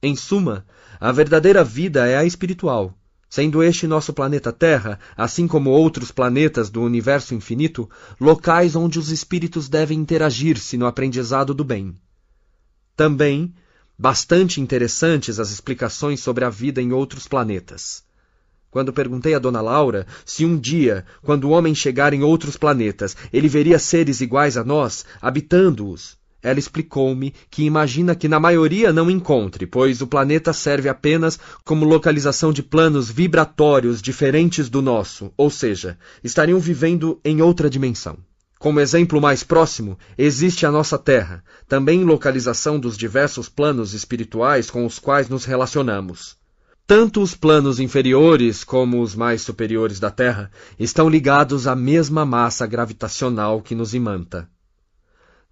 [0.02, 0.66] Em suma,
[1.00, 2.98] a verdadeira vida é a espiritual,
[3.30, 7.88] sendo este nosso planeta Terra, assim como outros planetas do universo infinito,
[8.20, 11.96] locais onde os espíritos devem interagir-se no aprendizado do bem.
[12.98, 13.54] Também
[14.02, 18.04] Bastante interessantes as explicações sobre a vida em outros planetas.
[18.72, 23.16] Quando perguntei a Dona Laura se um dia, quando o homem chegar em outros planetas,
[23.32, 29.08] ele veria seres iguais a nós, habitando-os, ela explicou-me que imagina que na maioria não
[29.08, 35.52] encontre, pois o planeta serve apenas como localização de planos vibratórios diferentes do nosso, ou
[35.52, 38.18] seja, estariam vivendo em outra dimensão.
[38.62, 44.86] Como exemplo mais próximo, existe a nossa Terra, também localização dos diversos planos espirituais com
[44.86, 46.38] os quais nos relacionamos.
[46.86, 52.68] Tanto os planos inferiores como os mais superiores da Terra estão ligados à mesma massa
[52.68, 54.48] gravitacional que nos imanta.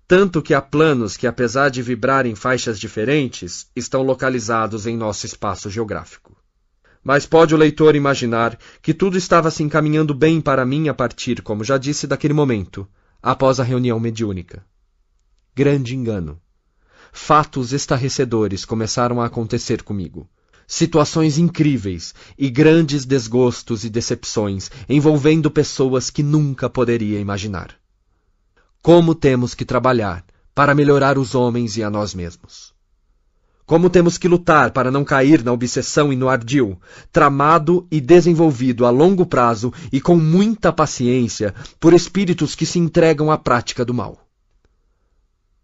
[0.08, 5.26] Tanto que há planos que, apesar de vibrar em faixas diferentes, estão localizados em nosso
[5.26, 6.38] espaço geográfico.
[7.04, 11.42] Mas pode o leitor imaginar que tudo estava se encaminhando bem para mim a partir,
[11.42, 12.88] como já disse, daquele momento,
[13.22, 14.66] após a reunião mediúnica.
[15.56, 16.40] Grande engano.
[17.12, 20.30] Fatos estarrecedores começaram a acontecer comigo.
[20.68, 27.76] Situações incríveis e grandes desgostos e decepções envolvendo pessoas que nunca poderia imaginar.
[28.82, 32.74] Como temos que trabalhar para melhorar os homens e a nós mesmos.
[33.70, 38.84] Como temos que lutar para não cair na obsessão e no ardil, tramado e desenvolvido
[38.84, 43.94] a longo prazo e com muita paciência por espíritos que se entregam à prática do
[43.94, 44.28] mal.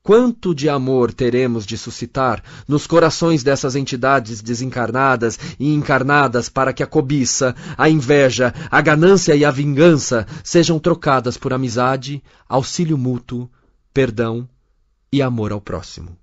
[0.03, 6.83] Quanto de amor teremos de suscitar nos corações dessas entidades desencarnadas e encarnadas para que
[6.83, 13.49] a cobiça, a inveja, a ganância e a vingança sejam trocadas por amizade, auxílio mútuo,
[13.91, 14.47] perdão
[15.11, 16.15] e amor ao próximo.